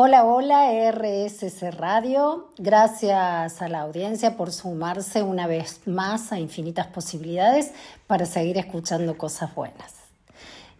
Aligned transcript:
Hola, 0.00 0.24
hola, 0.24 0.92
RSC 0.92 1.72
Radio. 1.72 2.50
Gracias 2.56 3.60
a 3.60 3.68
la 3.68 3.80
audiencia 3.80 4.36
por 4.36 4.52
sumarse 4.52 5.24
una 5.24 5.48
vez 5.48 5.80
más 5.88 6.30
a 6.30 6.38
infinitas 6.38 6.86
posibilidades 6.86 7.72
para 8.06 8.24
seguir 8.24 8.58
escuchando 8.58 9.18
cosas 9.18 9.52
buenas. 9.56 9.94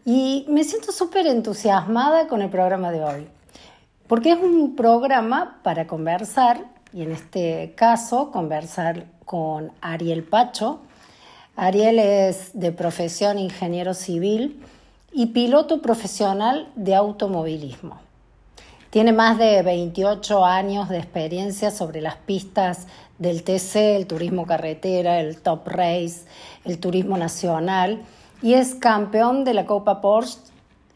Y 0.05 0.47
me 0.49 0.63
siento 0.63 0.93
súper 0.93 1.27
entusiasmada 1.27 2.29
con 2.29 2.43
el 2.43 2.49
programa 2.49 2.93
de 2.93 3.03
hoy, 3.03 3.27
porque 4.07 4.31
es 4.31 4.39
un 4.39 4.77
programa 4.77 5.59
para 5.65 5.89
conversar, 5.89 6.67
y 6.93 7.03
en 7.03 7.11
este 7.11 7.75
caso 7.75 8.31
conversar 8.31 9.07
con 9.25 9.73
Ariel 9.81 10.23
Pacho. 10.23 10.79
Ariel 11.57 11.99
es 11.99 12.51
de 12.53 12.71
profesión 12.71 13.41
ingeniero 13.41 13.95
civil 13.95 14.65
y 15.11 15.27
piloto 15.27 15.83
profesional 15.83 16.71
de 16.77 16.95
automovilismo. 16.95 18.08
Tiene 18.91 19.13
más 19.13 19.37
de 19.37 19.63
28 19.63 20.47
años 20.47 20.89
de 20.89 20.97
experiencia 20.97 21.71
sobre 21.71 22.01
las 22.01 22.17
pistas 22.17 22.87
del 23.19 23.43
TC, 23.43 23.97
el 23.97 24.07
turismo 24.07 24.47
carretera, 24.47 25.21
el 25.21 25.43
Top 25.43 25.69
Race, 25.69 26.25
el 26.65 26.79
turismo 26.79 27.19
nacional 27.19 28.03
y 28.41 28.55
es 28.55 28.75
campeón 28.75 29.45
de 29.45 29.53
la 29.53 29.67
Copa 29.67 30.01
Porsche 30.01 30.39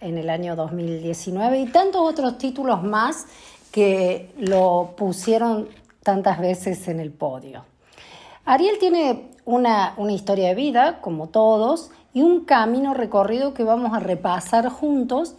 en 0.00 0.16
el 0.16 0.30
año 0.30 0.56
2019 0.56 1.60
y 1.60 1.66
tantos 1.66 2.00
otros 2.00 2.38
títulos 2.38 2.82
más 2.82 3.26
que 3.72 4.32
lo 4.38 4.94
pusieron 4.96 5.68
tantas 6.02 6.40
veces 6.40 6.88
en 6.88 6.98
el 6.98 7.12
podio. 7.12 7.66
Ariel 8.46 8.78
tiene 8.78 9.28
una, 9.44 9.92
una 9.98 10.12
historia 10.12 10.48
de 10.48 10.54
vida, 10.54 11.00
como 11.02 11.28
todos, 11.28 11.90
y 12.14 12.22
un 12.22 12.46
camino 12.46 12.94
recorrido 12.94 13.52
que 13.52 13.64
vamos 13.64 13.92
a 13.92 14.00
repasar 14.00 14.68
juntos 14.70 15.36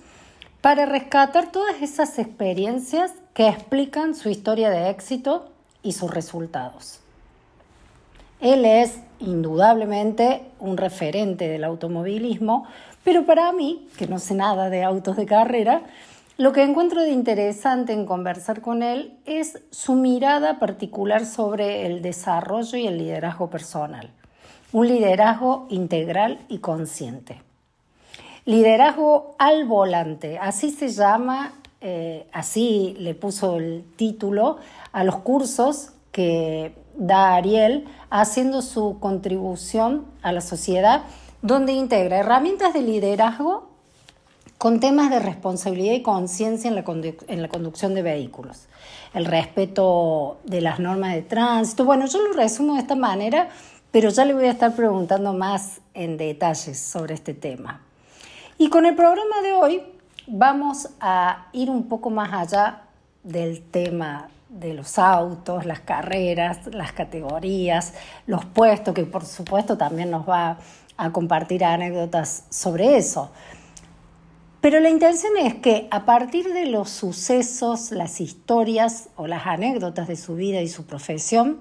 para 0.64 0.86
rescatar 0.86 1.52
todas 1.52 1.82
esas 1.82 2.18
experiencias 2.18 3.12
que 3.34 3.50
explican 3.50 4.16
su 4.16 4.30
historia 4.30 4.70
de 4.70 4.90
éxito 4.90 5.50
y 5.84 5.92
sus 5.92 6.10
resultados. 6.10 7.02
Él 8.40 8.64
es 8.64 9.02
indudablemente 9.20 10.46
un 10.62 10.78
referente 10.78 11.50
del 11.50 11.66
automovilismo, 11.66 12.66
pero 13.04 13.26
para 13.26 13.52
mí, 13.52 13.90
que 13.98 14.08
no 14.08 14.20
sé 14.20 14.36
nada 14.36 14.70
de 14.70 14.86
autos 14.86 15.18
de 15.18 15.26
carrera, 15.26 15.82
lo 16.38 16.54
que 16.54 16.64
encuentro 16.64 17.02
de 17.02 17.12
interesante 17.12 17.92
en 17.92 18.06
conversar 18.06 18.62
con 18.62 18.84
él 18.84 19.18
es 19.26 19.62
su 19.70 19.96
mirada 19.96 20.60
particular 20.60 21.26
sobre 21.26 21.88
el 21.88 22.02
desarrollo 22.02 22.78
y 22.78 22.88
el 22.88 23.00
liderazgo 23.00 23.50
personal, 23.50 24.12
un 24.72 24.88
liderazgo 24.88 25.68
integral 25.70 26.40
y 26.48 26.60
consciente. 26.60 27.42
Liderazgo 28.46 29.36
al 29.40 29.64
volante, 29.64 30.38
así 30.38 30.72
se 30.72 30.90
llama, 30.90 31.54
eh, 31.80 32.28
así 32.34 32.94
le 33.00 33.16
puso 33.16 33.56
el 33.56 33.86
título 33.96 34.58
a 34.92 35.06
los 35.06 35.16
cursos 35.18 35.92
que 36.12 36.76
da 36.98 37.36
Ariel 37.36 37.86
haciendo 38.10 38.62
su 38.62 39.00
contribución 39.00 40.06
a 40.22 40.34
la 40.34 40.42
sociedad, 40.42 41.04
donde 41.42 41.72
integra 41.72 42.18
herramientas 42.18 42.74
de 42.74 42.82
liderazgo 42.82 43.70
con 44.58 44.82
temas 44.82 45.10
de 45.10 45.20
responsabilidad 45.20 45.94
y 45.94 46.02
conciencia 46.02 46.70
en, 46.70 47.16
en 47.28 47.42
la 47.42 47.48
conducción 47.48 47.96
de 47.96 48.02
vehículos, 48.02 48.68
el 49.14 49.24
respeto 49.24 50.40
de 50.44 50.60
las 50.60 50.80
normas 50.80 51.14
de 51.14 51.22
tránsito. 51.22 51.86
Bueno, 51.86 52.08
yo 52.08 52.22
lo 52.22 52.34
resumo 52.34 52.74
de 52.74 52.82
esta 52.82 52.96
manera, 52.96 53.48
pero 53.92 54.10
ya 54.10 54.26
le 54.26 54.34
voy 54.34 54.46
a 54.46 54.52
estar 54.52 54.76
preguntando 54.76 55.32
más 55.32 55.80
en 55.94 56.18
detalles 56.18 56.78
sobre 56.78 57.14
este 57.14 57.34
tema. 57.34 57.82
Y 58.58 58.70
con 58.70 58.86
el 58.86 58.96
programa 58.96 59.42
de 59.42 59.54
hoy 59.54 59.84
vamos 60.28 60.90
a 61.00 61.48
ir 61.54 61.72
un 61.72 61.88
poco 61.88 62.12
más 62.12 62.32
allá 62.34 62.84
del 63.24 63.64
tema 63.64 64.30
de 64.48 64.76
los 64.76 65.00
autos, 65.00 65.66
las 65.66 65.80
carreras, 65.80 66.68
las 66.68 66.92
categorías, 66.92 67.96
los 68.28 68.46
puestos, 68.46 68.94
que 68.94 69.06
por 69.06 69.26
supuesto 69.26 69.76
también 69.76 70.12
nos 70.12 70.30
va 70.30 70.60
a 70.98 71.12
compartir 71.12 71.66
anécdotas 71.66 72.46
sobre 72.52 72.96
eso. 72.98 73.32
Pero 74.62 74.80
la 74.80 74.90
intención 74.90 75.34
es 75.36 75.56
que 75.56 75.88
a 75.90 76.06
partir 76.06 76.54
de 76.54 76.68
los 76.68 76.92
sucesos, 76.92 77.92
las 77.92 78.22
historias 78.22 79.10
o 79.16 79.26
las 79.26 79.48
anécdotas 79.48 80.08
de 80.08 80.16
su 80.16 80.36
vida 80.36 80.62
y 80.62 80.68
su 80.68 80.86
profesión, 80.86 81.58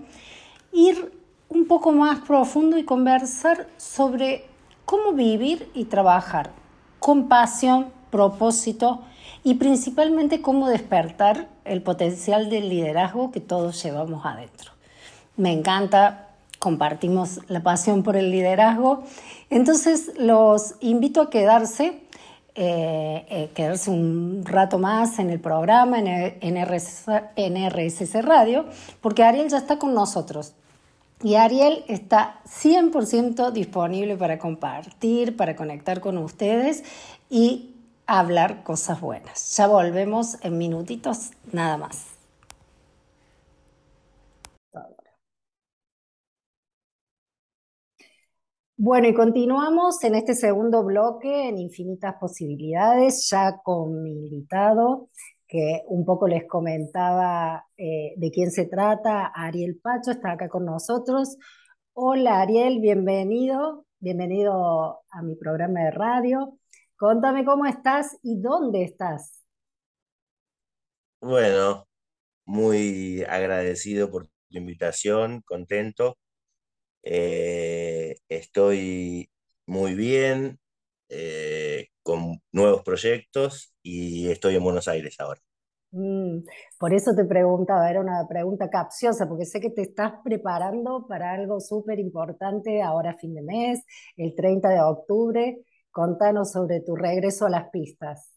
ir 0.73 1.19
un 1.49 1.67
poco 1.67 1.93
más 1.93 2.21
profundo 2.21 2.77
y 2.77 2.85
conversar 2.85 3.67
sobre 3.79 4.45
cómo 4.85 5.13
vivir 5.13 5.71
y 5.73 5.87
trabajar 5.87 6.62
con 7.03 7.27
pasión, 7.27 7.89
propósito 8.11 9.01
y 9.43 9.55
principalmente 9.55 10.41
cómo 10.41 10.69
despertar 10.69 11.49
el 11.65 11.83
potencial 11.83 12.49
del 12.49 12.69
liderazgo 12.69 13.33
que 13.33 13.41
todos 13.41 13.83
llevamos 13.83 14.25
adentro. 14.25 14.71
Me 15.37 15.53
encanta, 15.53 16.29
compartimos 16.61 17.41
la 17.49 17.61
pasión 17.61 18.05
por 18.05 18.15
el 18.15 18.31
liderazgo, 18.31 19.03
entonces 19.51 20.13
los 20.17 20.77
invito 20.81 21.21
a 21.21 21.29
quedarse. 21.29 21.99
Eh, 22.55 23.25
eh, 23.31 23.51
quedarse 23.55 23.91
un 23.91 24.43
rato 24.45 24.79
más 24.79 25.19
en 25.19 25.31
el 25.31 25.41
programa, 25.41 25.99
en, 25.99 26.37
en, 26.43 27.71
RSC 27.71 28.21
Radio, 28.21 28.67
porque 29.01 29.23
Ariel 29.23 29.49
ya 29.49 29.57
está 29.57 29.79
con 29.79 29.95
nosotros. 29.95 30.53
Y 31.23 31.37
Ariel 31.37 31.85
está 31.89 32.41
100% 32.45 33.53
disponible 33.53 34.17
para 34.17 34.39
compartir, 34.39 35.37
para 35.37 35.55
conectar 35.57 36.01
con 36.01 36.19
ustedes 36.19 36.83
y 37.31 37.77
hablar 38.07 38.65
cosas 38.65 39.01
buenas. 39.01 39.57
Ya 39.57 39.69
volvemos 39.69 40.37
en 40.43 40.59
minutitos, 40.59 41.31
nada 41.53 41.77
más. 41.77 42.07
Bueno, 48.77 49.07
y 49.09 49.15
continuamos 49.15 50.03
en 50.05 50.15
este 50.17 50.35
segundo 50.35 50.83
bloque 50.85 51.49
en 51.49 51.59
infinitas 51.59 52.17
posibilidades, 52.19 53.29
ya 53.31 53.61
con 53.63 54.03
mi 54.03 54.13
invitado, 54.13 55.09
que 55.53 55.83
un 55.89 56.07
poco 56.07 56.29
les 56.29 56.49
comentaba 56.49 57.67
eh, 57.77 58.15
de 58.17 58.31
quién 58.31 58.51
se 58.51 58.65
trata. 58.65 59.27
Ariel 59.35 59.79
Pacho 59.83 60.13
está 60.13 60.33
acá 60.33 60.49
con 60.49 60.65
nosotros. 60.65 61.37
Hola 61.93 62.41
Ariel, 62.41 62.81
bienvenido, 62.81 63.85
bienvenido 63.99 65.03
a 65.11 65.23
mi 65.23 65.37
programa 65.37 65.81
de 65.81 65.91
radio. 65.91 66.59
Contame 66.97 67.45
cómo 67.45 67.67
estás 67.67 68.17
y 68.23 68.41
dónde 68.41 68.83
estás. 68.83 69.45
Bueno, 71.21 71.87
muy 72.47 73.23
agradecido 73.29 74.11
por 74.11 74.29
tu 74.29 74.57
invitación, 74.57 75.43
contento. 75.43 76.17
Eh, 77.03 78.17
estoy 78.31 79.29
muy 79.67 79.95
bien, 79.97 80.59
eh, 81.11 81.62
con 82.03 82.43
nuevos 82.53 82.83
proyectos 82.83 83.75
y 83.83 84.31
estoy 84.31 84.57
en 84.57 84.65
Buenos 84.65 84.89
Aires 84.89 85.17
ahora. 85.21 85.41
Mm, 85.93 86.45
por 86.79 86.95
eso 86.95 87.15
te 87.15 87.25
preguntaba, 87.25 87.91
era 87.91 88.01
una 88.01 88.27
pregunta 88.29 88.71
capciosa, 88.71 89.29
porque 89.29 89.45
sé 89.45 89.61
que 89.61 89.71
te 89.71 89.83
estás 89.83 90.13
preparando 90.25 91.07
para 91.07 91.33
algo 91.33 91.61
súper 91.61 91.99
importante 91.99 92.81
ahora 92.83 93.17
fin 93.19 93.35
de 93.35 93.43
mes, 93.43 93.81
el 94.17 94.35
30 94.35 94.71
de 94.71 94.81
octubre. 94.81 95.59
Contanos 95.91 96.53
sobre 96.53 96.81
tu 96.81 96.97
regreso 96.97 97.45
a 97.47 97.51
las 97.51 97.69
pistas. 97.71 98.33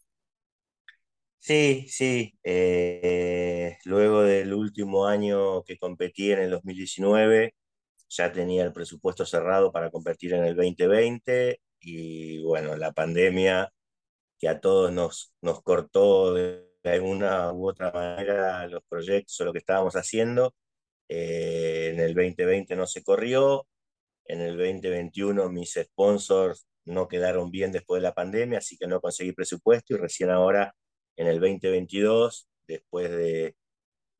Sí, 1.38 1.86
sí. 1.88 2.34
Eh, 2.42 3.76
luego 3.84 4.22
del 4.22 4.52
último 4.52 5.06
año 5.06 5.62
que 5.62 5.78
competí 5.78 6.32
en 6.32 6.40
el 6.40 6.50
2019, 6.50 7.54
ya 8.08 8.32
tenía 8.32 8.64
el 8.64 8.72
presupuesto 8.72 9.24
cerrado 9.24 9.72
para 9.72 9.90
competir 9.90 10.34
en 10.34 10.44
el 10.44 10.56
2020 10.56 11.60
y 11.80 12.42
bueno, 12.42 12.76
la 12.76 12.92
pandemia 12.92 13.72
que 14.38 14.48
a 14.48 14.60
todos 14.60 14.92
nos, 14.92 15.32
nos 15.40 15.62
cortó 15.62 16.34
de 16.34 16.66
alguna 16.84 17.52
u 17.52 17.68
otra 17.68 17.90
manera 17.92 18.66
los 18.68 18.82
proyectos 18.88 19.40
o 19.40 19.44
lo 19.44 19.52
que 19.52 19.58
estábamos 19.58 19.94
haciendo. 19.94 20.54
Eh, 21.08 21.90
en 21.94 22.00
el 22.00 22.14
2020 22.14 22.76
no 22.76 22.86
se 22.86 23.02
corrió, 23.04 23.66
en 24.24 24.40
el 24.40 24.56
2021 24.56 25.48
mis 25.50 25.74
sponsors 25.74 26.66
no 26.84 27.08
quedaron 27.08 27.50
bien 27.50 27.72
después 27.72 28.00
de 28.00 28.08
la 28.08 28.14
pandemia, 28.14 28.58
así 28.58 28.76
que 28.76 28.86
no 28.86 29.00
conseguí 29.00 29.32
presupuesto 29.32 29.94
y 29.94 29.98
recién 29.98 30.30
ahora 30.30 30.74
en 31.16 31.28
el 31.28 31.40
2022, 31.40 32.48
después 32.66 33.10
de, 33.10 33.56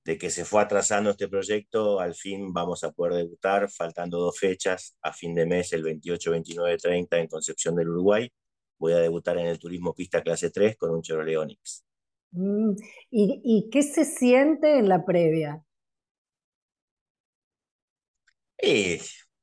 de 0.07 0.17
que 0.17 0.31
se 0.31 0.45
fue 0.45 0.63
atrasando 0.63 1.11
este 1.11 1.27
proyecto, 1.27 1.99
al 1.99 2.15
fin 2.15 2.53
vamos 2.53 2.85
a 2.85 2.93
poder 2.93 3.15
debutar, 3.15 3.69
faltando 3.69 4.21
dos 4.21 4.39
fechas, 4.39 4.97
a 5.03 5.13
fin 5.13 5.35
de 5.35 5.47
mes, 5.47 5.73
el 5.73 5.83
28, 5.83 6.31
29, 6.31 6.79
30 6.79 7.19
en 7.19 7.27
Concepción 7.27 7.75
del 7.75 7.89
Uruguay. 7.89 8.33
Voy 8.79 8.93
a 8.93 8.99
debutar 8.99 9.37
en 9.37 9.47
el 9.47 9.59
Turismo 9.59 9.93
Pista 9.93 10.23
Clase 10.23 10.51
3 10.51 10.77
con 10.77 10.91
un 10.93 11.03
Chevrolet 11.03 11.37
Onix. 11.39 11.85
Mm, 12.31 12.77
¿y, 13.11 13.69
qué 13.69 13.83
se 13.83 14.05
siente 14.05 14.79
en 14.79 14.89
la 14.89 15.05
previa? 15.05 15.63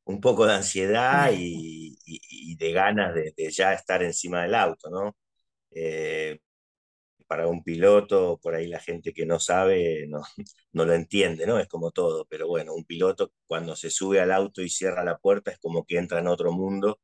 un 0.05 0.19
poco 0.19 0.45
de 0.45 0.53
ansiedad 0.53 1.31
y, 1.33 2.55
de 2.55 2.71
ganas 2.71 3.13
de, 3.13 3.33
ya 3.51 3.73
estar 3.73 4.01
encima 4.01 4.43
del 4.43 4.55
auto, 4.55 4.89
¿no? 4.89 5.15
Eh, 5.71 6.39
para 7.33 7.47
un 7.47 7.63
piloto, 7.63 8.39
por 8.43 8.53
ahí 8.53 8.67
la 8.67 8.79
gente 8.79 9.11
que 9.11 9.25
no 9.25 9.39
sabe 9.39 10.05
no, 10.07 10.21
no 10.73 10.85
lo 10.85 10.93
entiende, 10.93 11.47
¿no? 11.47 11.57
Es 11.59 11.67
como 11.67 11.89
todo, 11.91 12.27
pero 12.29 12.47
bueno, 12.47 12.75
un 12.75 12.85
piloto 12.85 13.31
cuando 13.47 13.75
se 13.75 13.89
sube 13.89 14.19
al 14.19 14.31
auto 14.31 14.61
y 14.61 14.69
cierra 14.69 15.03
la 15.03 15.17
puerta 15.17 15.49
es 15.49 15.57
como 15.57 15.83
que 15.83 15.97
entra 15.97 16.19
en 16.19 16.27
otro 16.27 16.51
mundo 16.51 16.99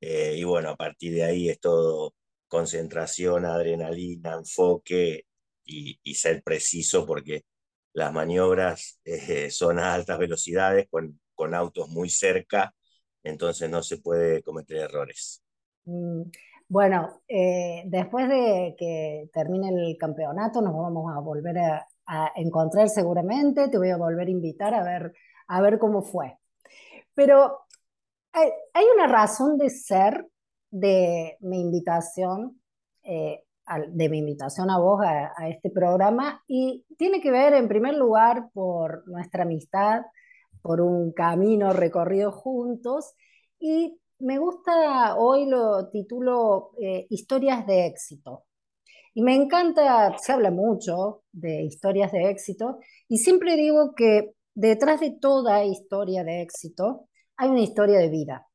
eh, 0.00 0.36
y 0.38 0.44
bueno, 0.44 0.70
a 0.70 0.76
partir 0.76 1.12
de 1.14 1.24
ahí 1.24 1.50
es 1.50 1.60
todo 1.60 2.14
concentración, 2.48 3.44
adrenalina, 3.44 4.34
enfoque 4.34 5.26
y, 5.64 5.98
ser 6.14 6.42
preciso 6.42 7.04
porque 7.04 7.42
las 7.92 8.10
maniobras 8.12 9.00
eh, 9.04 9.50
son 9.50 9.78
a 9.78 9.92
altas 9.92 10.18
velocidades 10.18 10.86
con, 10.90 11.20
con, 11.34 11.54
autos 11.54 11.90
muy 11.90 12.08
cerca, 12.08 12.74
entonces 13.22 13.68
no 13.68 13.82
se 13.82 13.98
puede 13.98 14.42
cometer 14.42 14.78
errores. 14.78 15.42
Mm, 15.84 16.22
bueno, 16.68 17.20
eh, 17.28 17.82
después 17.86 18.28
de 18.28 18.74
que 18.78 19.30
termine 19.32 19.68
el 19.68 19.96
campeonato 19.98 20.60
nos 20.62 20.74
vamos 20.74 21.12
a 21.14 21.20
volver 21.20 21.58
a, 21.58 21.86
encontrar 22.36 22.88
seguramente, 22.90 23.68
te 23.68 23.78
voy 23.78 23.88
a 23.90 23.96
volver 23.96 24.28
a 24.28 24.30
invitar 24.30 24.74
a 24.74 24.82
ver, 24.84 25.14
a 25.48 25.60
ver 25.62 25.78
cómo 25.78 26.02
fue. 26.02 26.36
Pero 27.14 27.60
hay, 28.32 28.84
una 28.94 29.06
razón 29.06 29.56
de 29.58 29.70
ser 29.70 30.26
de 30.70 31.38
mi 31.40 31.60
invitación, 31.60 32.60
eh, 33.04 33.44
de 33.88 34.08
mi 34.10 34.18
invitación 34.18 34.70
a 34.70 34.78
vos 34.78 35.00
a, 35.02 35.32
a, 35.36 35.48
este 35.48 35.70
programa 35.70 36.42
y 36.46 36.84
tiene 36.98 37.20
que 37.22 37.30
ver 37.30 37.54
en 37.54 37.68
primer 37.68 37.94
lugar 37.94 38.50
por 38.52 39.06
nuestra 39.08 39.44
amistad, 39.44 40.02
por 40.62 40.80
un 40.80 41.12
camino 41.12 41.72
recorrido 41.72 42.32
juntos 42.32 43.14
y 43.58 43.98
me 44.24 44.38
gusta, 44.38 45.16
hoy 45.16 45.46
lo 45.46 45.90
titulo 45.90 46.72
eh, 46.80 47.06
Historias 47.10 47.66
de 47.66 47.86
éxito. 47.86 48.46
Y 49.12 49.22
me 49.22 49.34
encanta, 49.34 50.16
se 50.18 50.32
habla 50.32 50.50
mucho 50.50 51.24
de 51.30 51.62
historias 51.62 52.10
de 52.10 52.30
éxito, 52.30 52.78
y 53.06 53.18
siempre 53.18 53.54
digo 53.56 53.94
que 53.94 54.34
detrás 54.54 55.00
de 55.00 55.12
toda 55.20 55.64
historia 55.64 56.24
de 56.24 56.42
éxito 56.42 57.08
hay 57.36 57.50
una 57.50 57.60
historia 57.60 57.98
de 57.98 58.08
vida. 58.08 58.48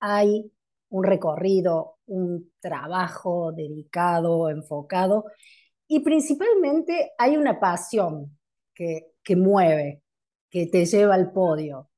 Hay 0.00 0.50
un 0.88 1.04
recorrido, 1.04 1.98
un 2.06 2.52
trabajo 2.60 3.52
dedicado, 3.52 4.48
enfocado, 4.48 5.26
y 5.86 6.00
principalmente 6.00 7.12
hay 7.18 7.36
una 7.36 7.60
pasión 7.60 8.38
que, 8.74 9.12
que 9.22 9.36
mueve, 9.36 10.02
que 10.50 10.66
te 10.66 10.86
lleva 10.86 11.14
al 11.14 11.30
podio. 11.30 11.91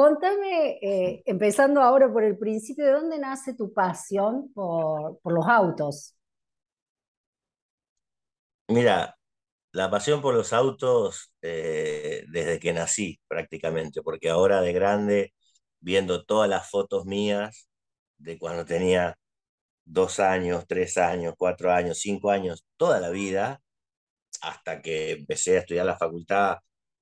Contame, 0.00 0.78
eh, 0.80 1.22
empezando 1.26 1.82
ahora 1.82 2.10
por 2.10 2.24
el 2.24 2.38
principio, 2.38 2.86
¿de 2.86 2.92
dónde 2.92 3.18
nace 3.18 3.52
tu 3.52 3.70
pasión 3.74 4.50
por, 4.54 5.20
los 5.22 5.46
autos? 5.46 6.16
Mira, 8.68 9.14
la 9.72 9.90
pasión 9.90 10.22
por 10.22 10.32
los 10.34 10.54
autos 10.54 11.34
eh, 11.42 12.24
desde 12.28 12.58
que 12.58 12.72
nací 12.72 13.20
prácticamente, 13.28 14.00
porque 14.00 14.30
ahora 14.30 14.62
de 14.62 14.72
grande, 14.72 15.34
viendo 15.80 16.24
todas 16.24 16.48
las 16.48 16.70
fotos 16.70 17.04
mías 17.04 17.68
de 18.16 18.38
cuando 18.38 18.64
tenía 18.64 19.18
dos 19.84 20.18
años, 20.18 20.64
tres 20.66 20.96
años, 20.96 21.34
cuatro 21.36 21.72
años, 21.72 21.98
cinco 21.98 22.30
años, 22.30 22.64
toda 22.78 23.00
la 23.00 23.10
vida, 23.10 23.60
hasta 24.40 24.80
que 24.80 25.10
empecé 25.10 25.56
a 25.56 25.60
estudiar 25.60 25.84
la 25.84 25.98
facultad, 25.98 26.56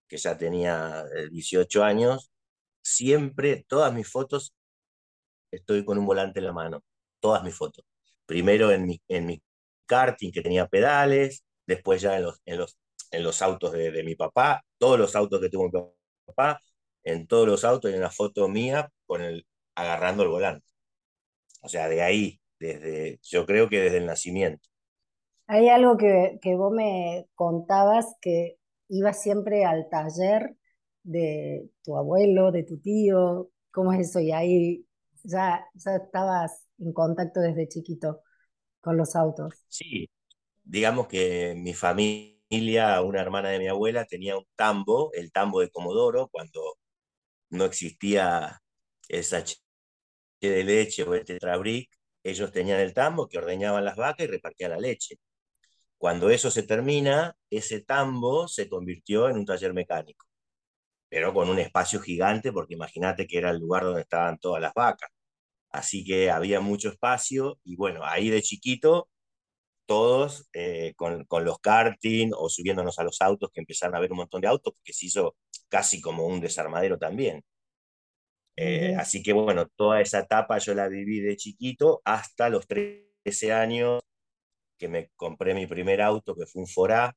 que 0.08 0.16
ya 0.16 0.36
tenía 0.36 1.04
18 1.30 1.80
eh, 1.80 1.84
años, 1.84 2.32
siempre, 2.82 3.64
todas 3.68 3.92
mis 3.92 4.08
fotos, 4.08 4.54
estoy 5.50 5.84
con 5.84 5.98
un 5.98 6.06
volante 6.06 6.40
en 6.40 6.46
la 6.46 6.52
mano, 6.52 6.82
todas 7.20 7.42
mis 7.42 7.54
fotos. 7.54 7.84
Primero 8.26 8.70
en 8.70 8.86
mi, 8.86 9.00
en 9.08 9.26
mi 9.26 9.42
karting 9.86 10.30
que 10.30 10.42
tenía 10.42 10.66
pedales, 10.66 11.44
después 11.66 12.02
ya 12.02 12.16
en 12.16 12.24
los, 12.24 12.40
en 12.44 12.58
los, 12.58 12.78
en 13.10 13.22
los 13.22 13.42
autos 13.42 13.72
de, 13.72 14.02
mi 14.04 14.14
papá, 14.14 14.64
todos 14.78 14.98
los 14.98 15.16
autos 15.16 15.40
que 15.40 15.48
tuvo 15.48 15.64
mi 15.64 15.70
papá, 16.26 16.60
en 17.04 17.26
todos 17.26 17.46
los 17.46 17.64
autos 17.64 17.90
hay 17.90 17.98
una 17.98 18.10
foto 18.10 18.48
mía 18.48 18.90
con 19.06 19.22
el, 19.22 19.46
agarrando 19.74 20.22
el 20.22 20.28
volante. 20.28 20.66
O 21.62 21.68
sea, 21.68 21.88
de 21.88 22.02
ahí, 22.02 22.40
desde, 22.58 23.18
yo 23.22 23.46
creo 23.46 23.68
que 23.68 23.80
desde 23.80 23.98
el 23.98 24.06
nacimiento. 24.06 24.68
Hay 25.46 25.68
algo 25.68 25.96
que, 25.96 26.38
que 26.42 26.54
vos 26.54 26.72
me 26.72 27.26
contabas 27.34 28.14
que 28.20 28.58
iba 28.88 29.12
siempre 29.12 29.64
al 29.64 29.88
taller 29.88 30.54
de 31.08 31.70
tu 31.82 31.96
abuelo, 31.96 32.52
de 32.52 32.64
tu 32.64 32.78
tío? 32.78 33.50
¿Cómo 33.70 33.92
es 33.92 34.10
eso? 34.10 34.20
Y 34.20 34.30
ahí 34.32 34.86
ya, 35.24 35.64
ya 35.74 35.96
estabas 35.96 36.66
en 36.78 36.92
contacto 36.92 37.40
desde 37.40 37.68
chiquito 37.68 38.20
con 38.80 38.96
los 38.96 39.16
autos. 39.16 39.54
Sí, 39.68 40.08
digamos 40.64 41.08
que 41.08 41.54
mi 41.56 41.74
familia, 41.74 43.00
una 43.02 43.20
hermana 43.20 43.48
de 43.48 43.58
mi 43.58 43.68
abuela, 43.68 44.04
tenía 44.04 44.36
un 44.36 44.44
tambo, 44.54 45.10
el 45.14 45.32
tambo 45.32 45.60
de 45.60 45.70
Comodoro, 45.70 46.28
cuando 46.28 46.60
no 47.50 47.64
existía 47.64 48.60
esa 49.08 49.42
de 50.40 50.64
leche 50.64 51.02
o 51.04 51.14
el 51.14 51.24
tetrabric, 51.24 51.90
ellos 52.22 52.52
tenían 52.52 52.80
el 52.80 52.92
tambo 52.94 53.28
que 53.28 53.38
ordeñaban 53.38 53.84
las 53.84 53.96
vacas 53.96 54.26
y 54.26 54.30
repartían 54.30 54.72
la 54.72 54.78
leche. 54.78 55.16
Cuando 55.96 56.30
eso 56.30 56.50
se 56.50 56.62
termina, 56.64 57.36
ese 57.50 57.80
tambo 57.80 58.46
se 58.48 58.68
convirtió 58.68 59.28
en 59.28 59.38
un 59.38 59.46
taller 59.46 59.74
mecánico 59.74 60.27
pero 61.08 61.34
con 61.34 61.48
un 61.50 61.58
espacio 61.58 62.00
gigante, 62.00 62.52
porque 62.52 62.74
imagínate 62.74 63.26
que 63.26 63.38
era 63.38 63.50
el 63.50 63.58
lugar 63.58 63.84
donde 63.84 64.02
estaban 64.02 64.38
todas 64.38 64.62
las 64.62 64.74
vacas. 64.74 65.10
Así 65.70 66.04
que 66.04 66.30
había 66.30 66.60
mucho 66.60 66.88
espacio 66.90 67.58
y 67.64 67.76
bueno, 67.76 68.04
ahí 68.04 68.30
de 68.30 68.42
chiquito, 68.42 69.08
todos 69.86 70.48
eh, 70.54 70.94
con, 70.96 71.24
con, 71.26 71.44
los 71.44 71.60
karting 71.60 72.32
o 72.36 72.48
subiéndonos 72.50 72.98
a 72.98 73.04
los 73.04 73.20
autos, 73.22 73.50
que 73.52 73.60
empezaron 73.60 73.96
a 73.96 74.00
ver 74.00 74.12
un 74.12 74.18
montón 74.18 74.40
de 74.42 74.48
autos, 74.48 74.74
porque 74.74 74.92
se 74.92 75.06
hizo 75.06 75.36
casi 75.68 76.00
como 76.00 76.26
un 76.26 76.40
desarmadero 76.40 76.98
también. 76.98 77.44
Eh, 78.56 78.96
así 78.96 79.22
que 79.22 79.32
bueno, 79.32 79.68
toda 79.76 80.00
esa 80.00 80.18
etapa 80.20 80.58
yo 80.58 80.74
la 80.74 80.88
viví 80.88 81.20
de 81.20 81.36
chiquito 81.36 82.02
hasta 82.04 82.48
los 82.50 82.66
13 82.66 83.52
años 83.52 84.00
que 84.78 84.88
me 84.88 85.10
compré 85.16 85.54
mi 85.54 85.66
primer 85.66 86.02
auto, 86.02 86.34
que 86.34 86.46
fue 86.46 86.62
un 86.62 86.68
Forá, 86.68 87.16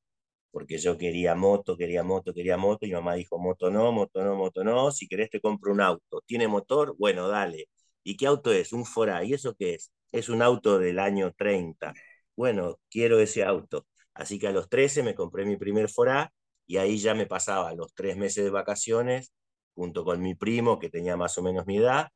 porque 0.51 0.77
yo 0.77 0.97
quería 0.97 1.35
moto, 1.35 1.77
quería 1.77 2.03
moto, 2.03 2.33
quería 2.33 2.57
moto, 2.57 2.85
y 2.85 2.91
mamá 2.91 3.15
dijo, 3.15 3.39
moto 3.39 3.71
no, 3.71 3.91
moto 3.91 4.23
no, 4.23 4.35
moto 4.35 4.63
no, 4.63 4.91
si 4.91 5.07
querés 5.07 5.29
te 5.29 5.39
compro 5.41 5.71
un 5.71 5.81
auto. 5.81 6.21
¿Tiene 6.25 6.47
motor? 6.47 6.95
Bueno, 6.97 7.27
dale. 7.27 7.67
¿Y 8.03 8.17
qué 8.17 8.27
auto 8.27 8.51
es? 8.51 8.73
Un 8.73 8.85
Forá. 8.85 9.23
¿Y 9.23 9.33
eso 9.33 9.55
qué 9.57 9.75
es? 9.75 9.91
Es 10.11 10.29
un 10.29 10.41
auto 10.41 10.79
del 10.79 10.99
año 10.99 11.33
30. 11.37 11.93
Bueno, 12.35 12.79
quiero 12.89 13.19
ese 13.19 13.43
auto. 13.43 13.85
Así 14.13 14.39
que 14.39 14.47
a 14.47 14.51
los 14.51 14.69
13 14.69 15.03
me 15.03 15.15
compré 15.15 15.45
mi 15.45 15.57
primer 15.57 15.89
Forá 15.89 16.31
y 16.65 16.77
ahí 16.77 16.97
ya 16.97 17.13
me 17.15 17.25
pasaba 17.27 17.73
los 17.73 17.93
tres 17.93 18.17
meses 18.17 18.43
de 18.43 18.49
vacaciones 18.49 19.33
junto 19.73 20.03
con 20.05 20.21
mi 20.21 20.35
primo 20.35 20.79
que 20.79 20.89
tenía 20.89 21.17
más 21.17 21.37
o 21.37 21.43
menos 21.43 21.65
mi 21.65 21.77
edad, 21.77 22.09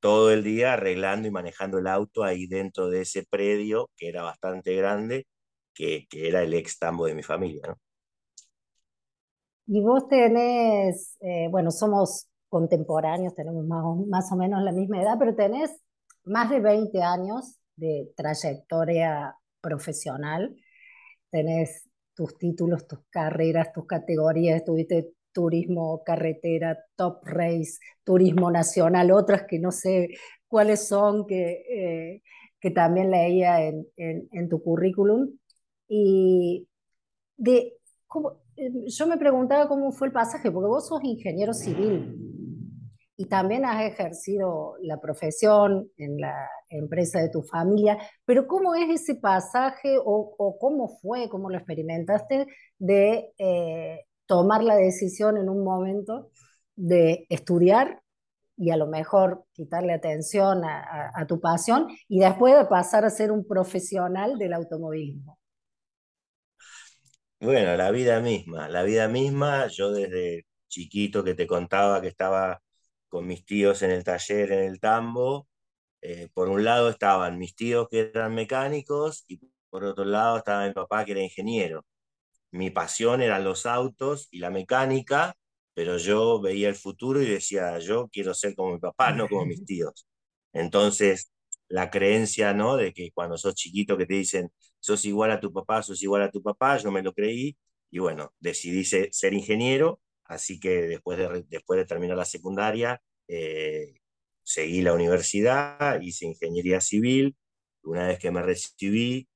todo 0.00 0.32
el 0.32 0.42
día 0.44 0.74
arreglando 0.74 1.28
y 1.28 1.30
manejando 1.30 1.78
el 1.78 1.86
auto 1.86 2.24
ahí 2.24 2.46
dentro 2.46 2.90
de 2.90 3.02
ese 3.02 3.24
predio 3.28 3.90
que 3.96 4.08
era 4.08 4.22
bastante 4.22 4.74
grande 4.76 5.26
que, 5.74 6.06
era 6.12 6.42
el 6.42 6.54
ex 6.54 6.78
tambo 6.78 7.06
de 7.06 7.14
mi 7.14 7.22
familia, 7.22 7.62
¿no? 7.68 7.78
Y 9.66 9.80
vos 9.80 10.08
tenés, 10.08 11.16
eh, 11.20 11.48
bueno, 11.50 11.70
somos 11.70 12.28
contemporáneos, 12.48 13.34
tenemos 13.34 13.64
más 13.64 13.82
o, 13.84 13.94
más 14.06 14.30
o 14.32 14.36
menos 14.36 14.62
la 14.62 14.72
misma 14.72 15.00
edad, 15.00 15.16
pero 15.18 15.34
tenés 15.34 15.70
más 16.24 16.50
de 16.50 16.60
20 16.60 17.02
años 17.02 17.58
de 17.76 18.12
trayectoria 18.16 19.36
profesional, 19.60 20.54
tenés 21.30 21.88
tus 22.14 22.36
títulos, 22.36 22.86
tus 22.86 23.00
carreras, 23.08 23.72
tus 23.72 23.86
categorías, 23.86 24.64
tuviste 24.64 25.14
turismo 25.32 26.02
carretera, 26.04 26.78
top 26.96 27.24
race, 27.24 27.78
turismo 28.04 28.50
nacional, 28.50 29.10
otras 29.12 29.44
que 29.48 29.58
no 29.58 29.72
sé 29.72 30.08
cuáles 30.46 30.86
son, 30.86 31.26
que, 31.26 31.62
eh, 31.70 32.22
que 32.60 32.70
también 32.70 33.10
leía 33.10 33.64
en, 33.64 33.86
en, 33.96 34.28
en, 34.32 34.48
tu 34.48 34.62
currículum. 34.62 35.30
Y 35.88 36.68
de, 37.36 37.74
eh, 38.56 38.70
yo 38.86 39.06
me 39.06 39.18
preguntaba 39.18 39.68
cómo 39.68 39.92
fue 39.92 40.08
el 40.08 40.12
pasaje, 40.12 40.50
porque 40.50 40.68
vos 40.68 40.88
sos 40.88 41.02
ingeniero 41.04 41.52
civil 41.52 42.32
y 43.16 43.26
también 43.26 43.64
has 43.64 43.84
ejercido 43.84 44.74
la 44.80 45.00
profesión 45.00 45.90
en 45.96 46.20
la 46.20 46.34
empresa 46.68 47.20
de 47.20 47.28
tu 47.28 47.42
familia, 47.42 47.98
pero 48.24 48.46
¿cómo 48.46 48.74
es 48.74 49.02
ese 49.02 49.16
pasaje 49.16 49.96
o, 50.02 50.56
cómo 50.58 50.88
fue, 51.00 51.28
cómo 51.28 51.50
lo 51.50 51.56
experimentaste 51.56 52.46
de 52.78 53.32
eh, 53.38 54.06
tomar 54.26 54.64
la 54.64 54.76
decisión 54.76 55.36
en 55.36 55.48
un 55.48 55.62
momento 55.62 56.30
de 56.74 57.26
estudiar 57.28 58.02
y 58.56 58.70
a 58.70 58.76
lo 58.76 58.86
mejor 58.86 59.44
quitarle 59.52 59.92
atención 59.92 60.64
a, 60.64 61.12
a 61.14 61.26
tu 61.26 61.40
pasión 61.40 61.88
y 62.08 62.20
después 62.20 62.56
de 62.56 62.64
pasar 62.64 63.04
a 63.04 63.10
ser 63.10 63.30
un 63.30 63.46
profesional 63.46 64.38
del 64.38 64.54
automovilismo? 64.54 65.38
Bueno, 67.42 67.76
la 67.76 67.90
vida 67.90 68.20
misma, 68.20 68.68
la 68.68 68.84
vida 68.84 69.08
misma, 69.08 69.66
yo 69.66 69.90
desde 69.90 70.46
chiquito 70.68 71.24
que 71.24 71.34
te 71.34 71.44
contaba 71.48 72.00
que 72.00 72.06
estaba 72.06 72.62
con 73.08 73.26
mis 73.26 73.44
tíos 73.44 73.82
en 73.82 73.90
el 73.90 74.04
taller, 74.04 74.52
en 74.52 74.60
el 74.60 74.78
tambo, 74.78 75.48
eh, 76.02 76.28
por 76.34 76.48
un 76.48 76.64
lado 76.64 76.90
estaban 76.90 77.38
mis 77.38 77.56
tíos 77.56 77.88
que 77.90 78.12
eran 78.14 78.34
mecánicos 78.34 79.24
y 79.28 79.40
por 79.70 79.84
otro 79.84 80.04
lado 80.04 80.38
estaba 80.38 80.68
mi 80.68 80.72
papá 80.74 81.04
que 81.04 81.12
era 81.12 81.22
ingeniero. 81.22 81.84
Mi 82.52 82.70
pasión 82.70 83.22
eran 83.22 83.44
los 83.44 83.66
autos 83.66 84.28
y 84.30 84.38
la 84.40 84.50
mecánica, 84.50 85.34
pero 85.74 85.98
yo 85.98 86.40
veía 86.40 86.68
el 86.68 86.76
futuro 86.76 87.22
y 87.22 87.26
decía, 87.26 87.78
yo 87.80 88.08
quiero 88.08 88.34
ser 88.34 88.54
como 88.54 88.74
mi 88.74 88.80
papá, 88.80 89.12
no 89.12 89.28
como 89.28 89.46
mis 89.46 89.64
tíos. 89.66 90.06
Entonces, 90.52 91.32
la 91.68 91.90
creencia, 91.90 92.54
¿no? 92.54 92.76
De 92.76 92.92
que 92.92 93.10
cuando 93.12 93.38
sos 93.38 93.54
chiquito 93.56 93.96
que 93.98 94.06
te 94.06 94.14
dicen, 94.14 94.50
sos 94.82 95.04
igual 95.04 95.30
a 95.30 95.40
tu 95.40 95.52
papá, 95.52 95.82
sos 95.82 96.02
igual 96.02 96.22
a 96.22 96.30
tu 96.30 96.42
papá, 96.42 96.76
yo 96.78 96.90
me 96.90 97.02
lo 97.02 97.12
creí 97.12 97.56
y 97.90 97.98
bueno, 97.98 98.32
decidí 98.40 98.84
ser, 98.84 99.34
ingeniero, 99.34 100.00
así 100.24 100.58
que 100.58 100.82
después 100.88 101.18
de, 101.18 101.44
después 101.48 101.78
de 101.78 101.86
terminar 101.86 102.16
la 102.16 102.24
secundaria, 102.24 103.00
eh, 103.28 103.94
seguí 104.42 104.82
la 104.82 104.94
universidad, 104.94 106.00
hice 106.00 106.26
ingeniería 106.26 106.80
civil, 106.80 107.36
una 107.84 108.08
vez 108.08 108.18
que 108.18 108.30
me 108.30 108.42
recibí, 108.42 109.28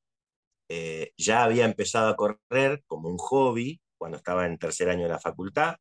eh, 0.69 1.13
ya 1.17 1.45
había 1.45 1.65
empezado 1.67 2.09
a 2.09 2.17
correr 2.17 2.83
como 2.87 3.09
un 3.09 3.19
hobby 3.19 3.81
cuando 3.99 4.19
estaba 4.19 4.47
en 4.47 4.59
tercer 4.59 4.89
año 4.91 5.05
de 5.05 5.11
la 5.11 5.21
facultad, 5.21 5.77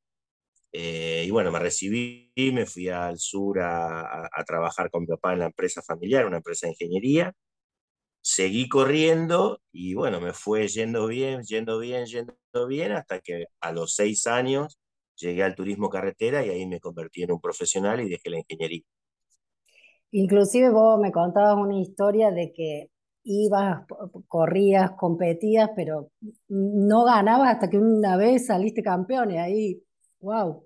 eh, 0.77 1.23
y 1.25 1.31
bueno, 1.31 1.51
me 1.53 1.59
recibí, 1.59 2.33
me 2.35 2.65
fui 2.65 2.89
al 2.89 3.17
sur 3.17 3.59
a, 3.61 4.29
trabajar 4.45 4.89
con 4.91 5.03
mi 5.03 5.07
papá 5.07 5.31
en 5.31 5.39
la 5.39 5.45
empresa 5.45 5.81
familiar, 5.81 6.25
una 6.25 6.37
empresa 6.37 6.67
de 6.67 6.73
ingeniería. 6.73 7.33
Seguí 8.27 8.67
corriendo 8.67 9.61
y 9.71 9.93
bueno, 9.93 10.19
me 10.19 10.33
fue 10.33 10.67
yendo 10.67 11.05
bien, 11.05 11.43
yendo 11.43 11.77
bien, 11.77 12.05
yendo 12.05 12.33
bien, 12.67 12.93
hasta 12.93 13.19
que 13.19 13.45
a 13.59 13.71
los 13.71 13.93
seis 13.93 14.25
años 14.25 14.79
llegué 15.15 15.43
al 15.43 15.53
turismo 15.53 15.89
carretera 15.89 16.43
y 16.43 16.49
ahí 16.49 16.65
me 16.65 16.79
convertí 16.79 17.21
en 17.21 17.33
un 17.33 17.39
profesional 17.39 18.01
y 18.01 18.09
dejé 18.09 18.31
la 18.31 18.39
ingeniería. 18.39 18.81
Inclusive 20.09 20.69
vos 20.69 20.99
me 20.99 21.11
contabas 21.11 21.55
una 21.57 21.79
historia 21.79 22.31
de 22.31 22.51
que 22.51 22.89
ibas, 23.23 23.85
corrías, 24.27 24.91
competías, 24.97 25.69
pero 25.75 26.09
no 26.47 27.03
ganabas 27.03 27.53
hasta 27.53 27.69
que 27.69 27.77
una 27.77 28.17
vez 28.17 28.47
saliste 28.47 28.81
campeón 28.81 29.31
y 29.31 29.37
ahí 29.37 29.85
Wow, 30.25 30.65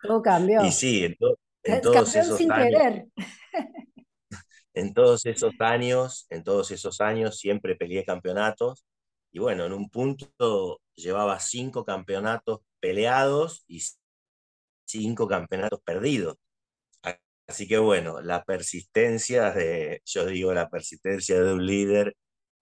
todo 0.00 0.22
cambió. 0.22 0.64
Y 0.64 0.70
sí, 0.70 1.04
en, 1.04 1.16
todos 1.82 2.14
esos 2.14 2.40
años. 2.50 3.08
En 4.74 4.94
todos 4.94 5.26
esos 5.26 5.52
años, 5.60 6.26
en 6.30 6.44
todos 6.44 6.70
esos 6.70 7.00
años 7.00 7.38
siempre 7.38 7.76
peleé 7.76 8.04
campeonatos. 8.04 8.84
Y 9.32 9.38
bueno, 9.40 9.66
en 9.66 9.72
un 9.72 9.90
punto 9.90 10.80
llevaba 10.94 11.40
cinco 11.40 11.84
campeonatos 11.84 12.60
peleados 12.80 13.64
y 13.68 13.82
cinco 14.86 15.28
campeonatos 15.28 15.80
perdidos. 15.84 16.36
Así 17.46 17.68
que 17.68 17.78
bueno, 17.78 18.20
la 18.22 18.44
persistencia 18.44 19.50
de, 19.52 20.00
yo 20.06 20.26
digo, 20.26 20.54
la 20.54 20.70
persistencia 20.70 21.40
de 21.42 21.52
un 21.52 21.66
líder 21.66 22.16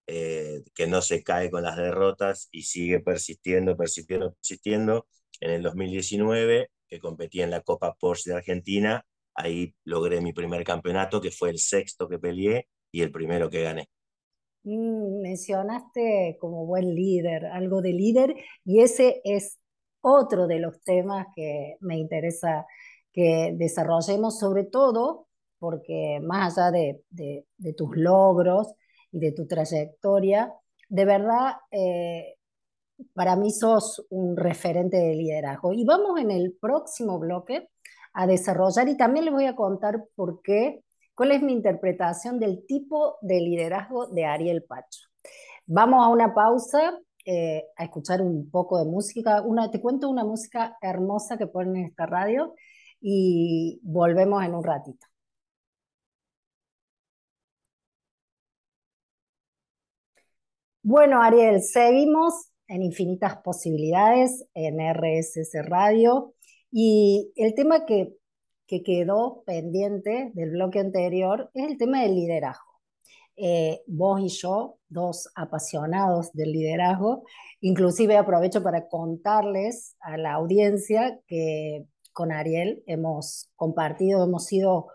eh, 0.08 0.62
que 0.74 0.86
no 0.88 1.02
se 1.02 1.22
cae 1.22 1.50
con 1.50 1.62
las 1.62 1.76
derrotas 1.76 2.48
y 2.50 2.64
sigue 2.64 3.00
persistiendo, 3.00 3.76
persistiendo, 3.76 4.34
persistiendo 4.34 5.06
en 5.40 5.52
el 5.52 5.62
2019, 5.62 6.68
que 6.88 6.98
competí 7.00 7.42
en 7.42 7.50
la 7.50 7.60
Copa 7.62 7.94
Porsche 7.94 8.30
de 8.30 8.36
Argentina, 8.36 9.06
ahí 9.34 9.74
logré 9.84 10.20
mi 10.20 10.32
primer 10.32 10.64
campeonato, 10.64 11.20
que 11.20 11.30
fue 11.30 11.50
el 11.50 11.58
sexto 11.58 12.08
que 12.08 12.18
peleé 12.18 12.68
y 12.90 13.02
el 13.02 13.10
primero 13.10 13.50
que 13.50 13.62
gané. 13.62 13.88
Mm, 14.64 15.22
mencionaste 15.22 16.36
como 16.40 16.66
buen 16.66 16.94
líder, 16.94 17.46
algo 17.46 17.82
de 17.82 17.92
líder, 17.92 18.34
y 18.64 18.80
ese 18.80 19.20
es 19.24 19.58
otro 20.00 20.46
de 20.46 20.58
los 20.58 20.80
temas 20.82 21.26
que 21.34 21.76
me 21.80 21.96
interesa 21.96 22.66
que 23.12 23.54
desarrollemos, 23.56 24.38
sobre 24.38 24.64
todo 24.64 25.28
porque 25.58 26.18
más 26.20 26.58
allá 26.58 26.72
de, 26.72 27.04
de, 27.10 27.72
tus 27.74 27.96
logros 27.96 28.74
y 29.12 29.20
de 29.20 29.30
tu 29.30 29.46
trayectoria, 29.46 30.52
de 30.88 31.04
verdad 31.04 31.52
eh, 31.70 32.34
para 33.14 33.36
mí 33.36 33.52
sos 33.52 34.04
un 34.10 34.36
referente 34.36 34.96
de 34.96 35.14
liderazgo. 35.14 35.72
Y 35.72 35.84
vamos 35.84 36.18
en 36.20 36.32
el 36.32 36.56
próximo 36.60 37.20
bloque 37.20 37.68
a 38.12 38.26
desarrollar 38.26 38.88
y 38.88 38.96
también 38.96 39.24
les 39.26 39.34
voy 39.34 39.46
a 39.46 39.56
contar 39.56 40.04
por 40.14 40.42
qué, 40.42 40.84
cuál 41.14 41.32
es 41.32 41.42
mi 41.42 41.52
interpretación 41.52 42.38
del 42.38 42.66
tipo 42.66 43.18
de 43.22 43.40
liderazgo 43.40 44.06
de 44.08 44.24
Ariel 44.24 44.64
Pacho. 44.64 45.00
Vamos 45.66 46.04
a 46.04 46.08
una 46.08 46.34
pausa, 46.34 46.98
eh, 47.24 47.64
a 47.76 47.84
escuchar 47.84 48.20
un 48.22 48.50
poco 48.50 48.78
de 48.78 48.84
música. 48.84 49.42
Una, 49.42 49.70
te 49.70 49.80
cuento 49.80 50.08
una 50.08 50.24
música 50.24 50.76
hermosa 50.80 51.38
que 51.38 51.46
ponen 51.46 51.76
en 51.76 51.84
esta 51.86 52.06
radio 52.06 52.54
y 53.00 53.80
volvemos 53.82 54.44
en 54.44 54.54
un 54.54 54.64
ratito. 54.64 55.06
Bueno, 60.84 61.22
Ariel, 61.22 61.62
seguimos 61.62 62.50
en 62.66 62.82
infinitas 62.82 63.36
posibilidades 63.38 64.44
en 64.54 64.80
RSS 64.80 65.64
Radio. 65.64 66.34
Y 66.72 67.32
el 67.36 67.54
tema 67.54 67.86
que, 67.86 68.16
que 68.66 68.82
quedó 68.82 69.44
pendiente 69.44 70.32
del 70.34 70.50
bloque 70.50 70.80
anterior 70.80 71.50
es 71.54 71.70
el 71.70 71.78
tema 71.78 72.02
del 72.02 72.14
liderazgo. 72.14 72.72
Eh, 73.36 73.82
vos 73.86 74.20
y 74.20 74.28
yo, 74.28 74.78
dos 74.88 75.30
apasionados 75.34 76.32
del 76.32 76.52
liderazgo, 76.52 77.24
inclusive 77.60 78.16
aprovecho 78.16 78.62
para 78.62 78.88
contarles 78.88 79.96
a 80.00 80.16
la 80.16 80.32
audiencia 80.32 81.20
que 81.26 81.86
con 82.12 82.32
Ariel 82.32 82.82
hemos 82.86 83.50
compartido, 83.56 84.24
hemos 84.24 84.46
sido 84.46 84.88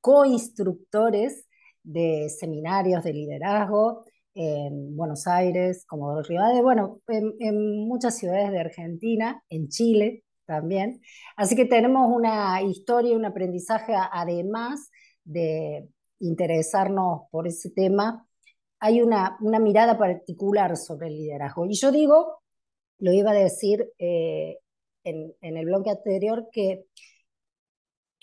co-instructores 0.00 1.46
de 1.82 2.28
seminarios 2.30 3.04
de 3.04 3.12
liderazgo, 3.12 4.04
en 4.34 4.96
Buenos 4.96 5.26
Aires, 5.26 5.84
como 5.86 6.22
Rivadavia, 6.22 6.62
bueno, 6.62 7.00
en, 7.08 7.86
muchas 7.86 8.16
ciudades 8.16 8.50
de 8.50 8.60
Argentina, 8.60 9.42
en 9.48 9.68
Chile 9.68 10.24
también. 10.46 11.00
Así 11.36 11.56
que 11.56 11.64
tenemos 11.64 12.10
una 12.10 12.62
historia, 12.62 13.16
un 13.16 13.24
aprendizaje, 13.24 13.94
además 13.96 14.90
de 15.24 15.88
interesarnos 16.20 17.22
por 17.30 17.46
ese 17.46 17.70
tema, 17.70 18.26
hay 18.80 19.02
una, 19.02 19.36
una 19.40 19.58
mirada 19.60 19.98
particular 19.98 20.76
sobre 20.76 21.08
el 21.08 21.16
liderazgo. 21.16 21.66
Y 21.66 21.74
yo 21.74 21.92
digo, 21.92 22.42
lo 22.98 23.12
iba 23.12 23.30
a 23.32 23.34
decir 23.34 23.92
eh, 23.98 24.58
en, 25.04 25.34
en 25.40 25.56
el 25.56 25.66
bloque 25.66 25.90
anterior, 25.90 26.48
que 26.52 26.86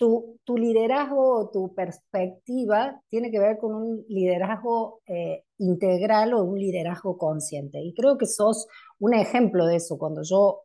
tu, 0.00 0.56
liderazgo 0.56 1.40
o 1.40 1.50
tu 1.50 1.74
perspectiva 1.74 3.02
tiene 3.08 3.30
que 3.30 3.38
ver 3.38 3.58
con 3.58 3.74
un 3.74 4.04
liderazgo 4.08 5.02
eh, 5.06 5.44
integral 5.58 6.32
o 6.32 6.42
un 6.42 6.58
liderazgo 6.58 7.18
consciente. 7.18 7.80
Y 7.80 7.92
creo 7.92 8.16
que 8.16 8.24
sos 8.24 8.66
un 8.98 9.12
ejemplo 9.12 9.66
de 9.66 9.76
eso. 9.76 9.98
Cuando 9.98 10.22
yo 10.22 10.62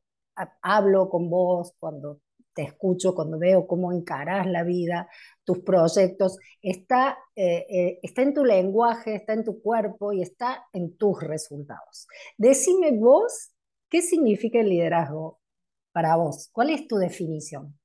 hablo 0.61 1.09
con 1.09 1.29
vos, 1.29 1.73
cuando 1.79 2.21
te 2.55 2.63
escucho, 2.63 3.13
cuando 3.13 3.37
veo 3.37 3.67
cómo 3.67 3.91
encarás 3.91 4.47
la 4.47 4.63
vida, 4.63 5.09
tus 5.43 5.59
proyectos, 5.59 6.39
está, 6.61 7.17
eh, 7.35 7.65
eh, 7.69 7.99
está 8.01 8.21
en 8.21 8.33
tu 8.33 8.45
lenguaje, 8.45 9.15
está 9.15 9.33
en 9.33 9.43
tu 9.43 9.61
cuerpo 9.61 10.13
y 10.13 10.21
está 10.21 10.65
en 10.71 10.97
tus 10.97 11.21
resultados. 11.21 12.07
Decime 12.37 12.97
vos, 12.97 13.51
¿qué 13.89 14.01
significa 14.01 14.61
el 14.61 14.69
liderazgo 14.69 15.39
para 15.91 16.15
vos? 16.15 16.49
¿Cuál 16.53 16.69
es 16.69 16.87
tu 16.87 16.95
definición? 16.95 17.77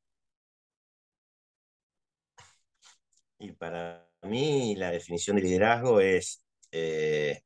Y 3.40 3.52
para 3.52 4.08
mí 4.22 4.76
la 4.76 4.92
definición 4.92 5.36
de 5.36 5.42
liderazgo 5.42 6.00
es 6.00 6.44
eh, 6.70 7.42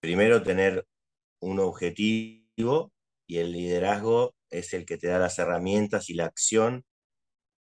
primero 0.00 0.42
tener 0.42 0.86
un 1.40 1.60
objetivo 1.60 2.92
y 3.26 3.38
el 3.38 3.52
liderazgo 3.52 4.34
es 4.58 4.72
el 4.74 4.86
que 4.86 4.98
te 4.98 5.08
da 5.08 5.18
las 5.18 5.38
herramientas 5.38 6.10
y 6.10 6.14
la 6.14 6.26
acción 6.26 6.84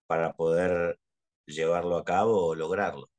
para 0.07 0.33
poder 0.33 0.99
llevarlo 1.47 1.97
a 1.97 2.05
cabo 2.05 2.47
o 2.47 2.55
lograrlo. 2.55 3.09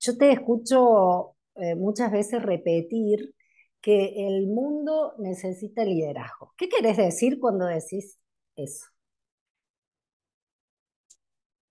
Yo 0.00 0.16
te 0.16 0.32
escucho 0.32 1.36
eh, 1.56 1.74
muchas 1.74 2.12
veces 2.12 2.42
repetir 2.42 3.34
que 3.80 4.26
el 4.28 4.46
mundo 4.46 5.14
necesita 5.18 5.84
liderazgo. 5.84 6.54
¿Qué 6.56 6.68
querés 6.68 6.96
decir 6.96 7.38
cuando 7.40 7.66
decís 7.66 8.18
eso? 8.56 8.86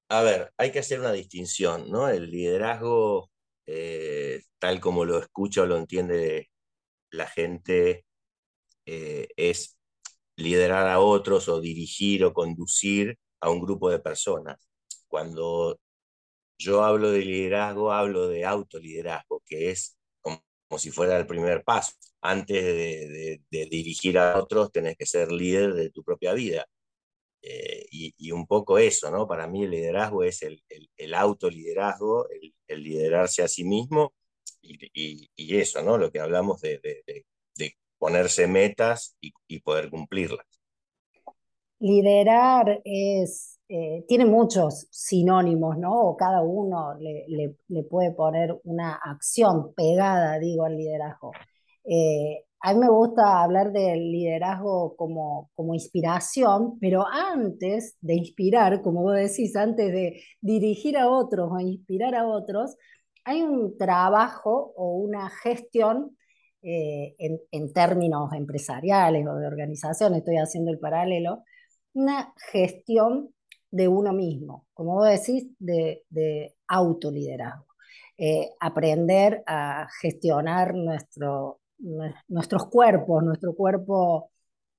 A 0.09 0.21
ver, 0.23 0.53
hay 0.57 0.71
que 0.71 0.79
hacer 0.79 0.99
una 1.01 1.11
distinción, 1.11 1.89
¿no? 1.91 2.07
El 2.09 2.31
liderazgo, 2.31 3.29
eh, 3.65 4.41
tal 4.59 4.79
como 4.79 5.03
lo 5.05 5.19
escucha 5.19 5.63
o 5.63 5.65
lo 5.65 5.77
entiende 5.77 6.49
la 7.11 7.27
gente, 7.27 8.05
eh, 8.87 9.27
es 9.35 9.77
liderar 10.37 10.87
a 10.87 10.99
otros 11.01 11.49
o 11.49 11.59
dirigir 11.59 12.23
o 12.23 12.33
conducir 12.33 13.17
a 13.41 13.49
un 13.49 13.59
grupo 13.59 13.89
de 13.89 13.99
personas. 13.99 14.57
Cuando 15.07 15.79
yo 16.57 16.83
hablo 16.83 17.11
de 17.11 17.25
liderazgo, 17.25 17.91
hablo 17.91 18.27
de 18.29 18.45
autoliderazgo, 18.45 19.43
que 19.45 19.71
es 19.71 19.97
como, 20.21 20.41
si 20.77 20.91
fuera 20.91 21.17
el 21.17 21.27
primer 21.27 21.63
paso. 21.63 21.93
Antes 22.21 22.63
de, 22.63 23.41
dirigir 23.51 24.17
a 24.17 24.39
otros, 24.39 24.71
tenés 24.71 24.95
que 24.97 25.05
ser 25.05 25.31
líder 25.31 25.73
de 25.73 25.89
tu 25.91 26.03
propia 26.03 26.33
vida. 26.33 26.65
Eh, 27.41 27.85
y, 27.91 28.31
un 28.31 28.47
poco 28.47 28.77
eso, 28.77 29.11
¿no? 29.11 29.27
Para 29.27 29.47
mí 29.47 29.63
el 29.63 29.71
liderazgo 29.71 30.23
es 30.23 30.41
el, 30.43 30.63
el, 30.97 31.13
autoliderazgo, 31.13 32.27
el, 32.29 32.83
liderarse 32.83 33.43
a 33.43 33.47
sí 33.47 33.63
mismo 33.63 34.13
y, 34.61 35.29
eso, 35.57 35.81
¿no? 35.83 35.97
Lo 35.97 36.11
que 36.11 36.19
hablamos 36.19 36.61
de, 36.61 36.79
ponerse 37.97 38.47
metas 38.47 39.15
y, 39.21 39.59
poder 39.61 39.89
cumplirlas. 39.89 40.45
Liderar 41.79 42.81
es, 42.83 43.59
eh, 43.69 44.03
tiene 44.07 44.25
muchos 44.25 44.87
sinónimos, 44.89 45.77
¿no? 45.77 45.93
O 45.93 46.17
cada 46.17 46.41
uno 46.41 46.95
le, 46.99 47.25
le, 47.67 47.83
puede 47.83 48.11
poner 48.11 48.59
una 48.63 48.95
acción 48.95 49.73
pegada, 49.73 50.39
digo, 50.39 50.65
al 50.65 50.77
liderazgo. 50.77 51.31
Eh, 51.83 52.45
a 52.61 52.73
mí 52.73 52.79
me 52.79 52.89
gusta 52.89 53.43
hablar 53.43 53.71
del 53.71 54.11
liderazgo 54.11 54.95
como, 54.95 55.51
como 55.55 55.73
inspiración, 55.75 56.79
pero 56.79 57.05
antes 57.07 57.95
de 58.01 58.15
inspirar, 58.15 58.81
como 58.81 59.03
vos 59.03 59.15
decís, 59.15 59.55
antes 59.55 59.91
de 59.91 60.21
dirigir 60.41 60.97
a 60.97 61.09
otros 61.09 61.49
o 61.51 61.59
inspirar 61.59 62.15
a 62.15 62.27
otros, 62.27 62.75
hay 63.23 63.43
un 63.43 63.77
trabajo 63.77 64.73
o 64.75 64.97
una 64.97 65.29
gestión 65.29 66.16
eh, 66.61 67.15
en, 67.51 67.73
términos 67.73 68.31
empresariales 68.33 69.25
o 69.27 69.35
de 69.35 69.47
organización, 69.47 70.15
estoy 70.15 70.37
haciendo 70.37 70.71
el 70.71 70.79
paralelo, 70.79 71.43
una 71.93 72.33
gestión 72.51 73.33
de 73.71 73.87
uno 73.87 74.13
mismo, 74.13 74.65
como 74.73 74.95
vos 74.95 75.09
decís, 75.09 75.47
de, 75.59 76.03
de 76.09 76.55
autoliderazgo. 76.67 77.67
Eh, 78.19 78.49
aprender 78.59 79.43
a 79.45 79.87
gestionar 80.01 80.73
nuestro, 80.73 81.61
nuestros 82.27 82.65
cuerpos, 82.67 83.23
nuestro 83.23 83.53
cuerpo 83.53 84.31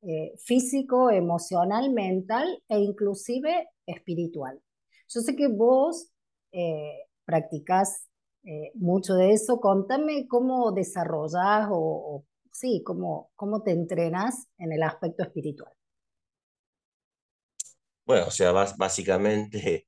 eh, 0.02 0.32
físico, 0.44 1.10
emocional, 1.10 1.92
mental 1.92 2.62
e 2.68 2.78
inclusive 2.80 3.68
espiritual. 3.86 4.60
Yo 5.08 5.20
sé 5.20 5.36
que 5.36 5.48
vos 5.48 6.10
eh, 6.52 7.06
practicás 7.24 8.07
eh, 8.48 8.72
mucho 8.76 9.14
de 9.14 9.32
eso. 9.32 9.60
Contame 9.60 10.26
cómo 10.26 10.72
desarrollás 10.72 11.68
o, 11.70 12.24
sí, 12.50 12.82
cómo, 12.82 13.30
cómo 13.36 13.62
te 13.62 13.72
entrenas 13.72 14.48
en 14.56 14.72
el 14.72 14.82
aspecto 14.82 15.22
espiritual. 15.22 15.70
Bueno, 18.06 18.28
o 18.28 18.30
sea, 18.30 18.52
básicamente 18.52 19.86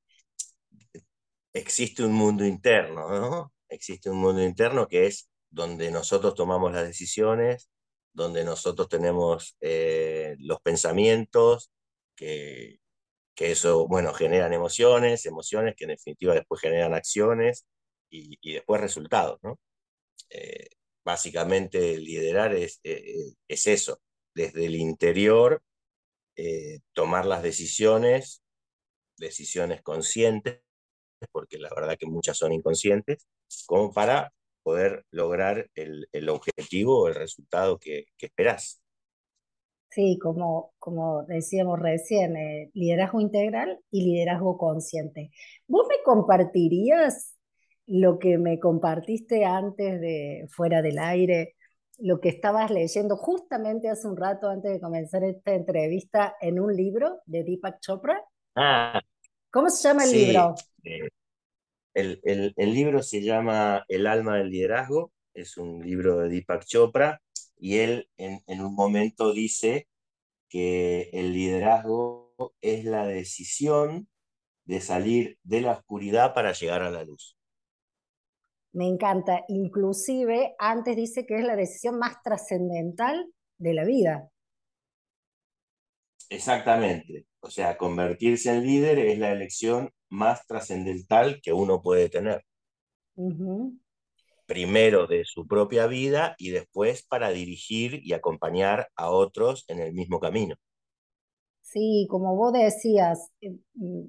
existe 1.53 2.03
un 2.03 2.13
mundo 2.13 2.45
interno, 2.45 3.09
¿no? 3.09 3.53
Existe 3.67 4.11
un 4.11 4.17
mundo 4.17 4.43
interno 4.43 4.87
que 4.87 5.07
es 5.07 5.27
donde 5.49 5.89
nosotros 5.89 6.35
tomamos 6.35 6.71
las 6.71 6.85
decisiones, 6.85 7.67
donde 8.13 8.45
nosotros 8.45 8.87
tenemos 8.89 9.57
eh, 9.59 10.35
los 10.37 10.61
pensamientos, 10.61 11.71
que, 12.15 12.79
que, 13.33 13.53
eso, 13.53 13.87
bueno, 13.87 14.13
generan 14.13 14.53
emociones, 14.53 15.25
emociones 15.25 15.73
que 15.75 15.85
en 15.85 15.91
definitiva 15.91 16.35
después 16.35 16.61
generan 16.61 16.93
acciones 16.93 17.65
y, 18.11 18.53
después 18.53 18.81
resultados, 18.81 19.39
¿no? 19.41 19.59
Eh, 20.29 20.69
básicamente 21.03 21.97
liderar 21.97 22.53
es, 22.53 22.79
eh, 22.83 23.33
es, 23.47 23.67
eso, 23.67 23.99
desde 24.35 24.65
el 24.65 24.75
interior, 24.75 25.63
tomar 26.93 27.27
las 27.27 27.43
decisiones, 27.43 28.41
decisiones 29.17 29.83
conscientes, 29.83 30.61
porque 31.31 31.59
la 31.59 31.69
verdad 31.75 31.97
que 31.99 32.07
muchas 32.07 32.37
son 32.37 32.51
inconscientes, 32.51 33.27
como 33.67 33.93
para 33.93 34.33
poder 34.63 35.05
lograr 35.11 35.69
el, 35.75 36.07
el 36.11 36.29
objetivo 36.29 37.01
o 37.01 37.07
el 37.07 37.15
resultado 37.15 37.77
que, 37.77 38.05
que 38.17 38.27
esperás. 38.27 38.81
Sí, 39.91 40.17
como, 40.19 40.73
como 40.79 41.23
decíamos 41.23 41.77
recién, 41.77 42.37
eh, 42.37 42.71
liderazgo 42.73 43.19
integral 43.19 43.77
y 43.89 44.05
liderazgo 44.05 44.57
consciente. 44.57 45.31
¿Vos 45.67 45.85
me 45.89 46.01
compartirías 46.03 47.35
lo 47.91 48.19
que 48.19 48.37
me 48.37 48.57
compartiste 48.57 49.43
antes 49.43 49.99
de 49.99 50.45
fuera 50.49 50.81
del 50.81 50.97
aire, 50.97 51.55
lo 51.97 52.21
que 52.21 52.29
estabas 52.29 52.71
leyendo 52.71 53.17
justamente 53.17 53.89
hace 53.89 54.07
un 54.07 54.15
rato 54.15 54.47
antes 54.47 54.71
de 54.71 54.79
comenzar 54.79 55.25
esta 55.25 55.53
entrevista 55.53 56.35
en 56.39 56.61
un 56.61 56.73
libro 56.73 57.19
de 57.25 57.43
Deepak 57.43 57.81
Chopra? 57.81 58.23
Ah, 58.55 59.01
¿Cómo 59.51 59.69
se 59.69 59.89
llama 59.89 60.05
el 60.05 60.11
libro? 60.13 60.55
Eh, 60.85 61.09
el, 61.93 62.73
libro 62.73 63.03
se 63.03 63.21
llama 63.21 63.83
El 63.89 64.07
alma 64.07 64.37
del 64.37 64.51
liderazgo, 64.51 65.11
es 65.33 65.57
un 65.57 65.85
libro 65.85 66.19
de 66.19 66.29
Deepak 66.29 66.63
Chopra, 66.63 67.21
y 67.57 67.79
él 67.79 68.09
en, 68.15 68.61
un 68.61 68.73
momento 68.73 69.33
dice 69.33 69.89
que 70.47 71.09
el 71.11 71.33
liderazgo 71.33 72.53
es 72.61 72.85
la 72.85 73.05
decisión 73.05 74.07
de 74.63 74.79
salir 74.79 75.37
de 75.43 75.59
la 75.59 75.73
oscuridad 75.73 76.33
para 76.33 76.53
llegar 76.53 76.83
a 76.83 76.89
la 76.89 77.03
luz. 77.03 77.35
Me 78.73 78.87
encanta. 78.87 79.43
Inclusive 79.47 80.55
antes 80.57 80.95
dice 80.95 81.25
que 81.25 81.35
es 81.35 81.43
la 81.43 81.55
decisión 81.55 81.97
más 81.97 82.21
trascendental 82.23 83.31
de 83.57 83.73
la 83.73 83.83
vida. 83.83 84.29
Exactamente. 86.29 87.25
O 87.41 87.49
sea, 87.49 87.77
convertirse 87.77 88.51
en 88.55 88.63
líder 88.63 88.99
es 88.99 89.19
la 89.19 89.31
elección 89.31 89.91
más 90.09 90.45
trascendental 90.47 91.41
que 91.41 91.51
uno 91.51 91.81
puede 91.81 92.07
tener. 92.07 92.45
Primero 94.45 95.07
de 95.07 95.25
su 95.25 95.45
propia 95.45 95.87
vida 95.87 96.35
y 96.37 96.51
después 96.51 97.03
para 97.03 97.31
dirigir 97.31 97.99
y 98.03 98.13
acompañar 98.13 98.87
a 98.95 99.09
otros 99.09 99.65
en 99.67 99.79
el 99.79 99.93
mismo 99.93 100.19
camino. 100.19 100.55
Sí, 101.61 102.07
como 102.09 102.35
vos 102.35 102.53
decías, 102.53 103.29
eh, 103.41 103.57
mm, 103.73 104.05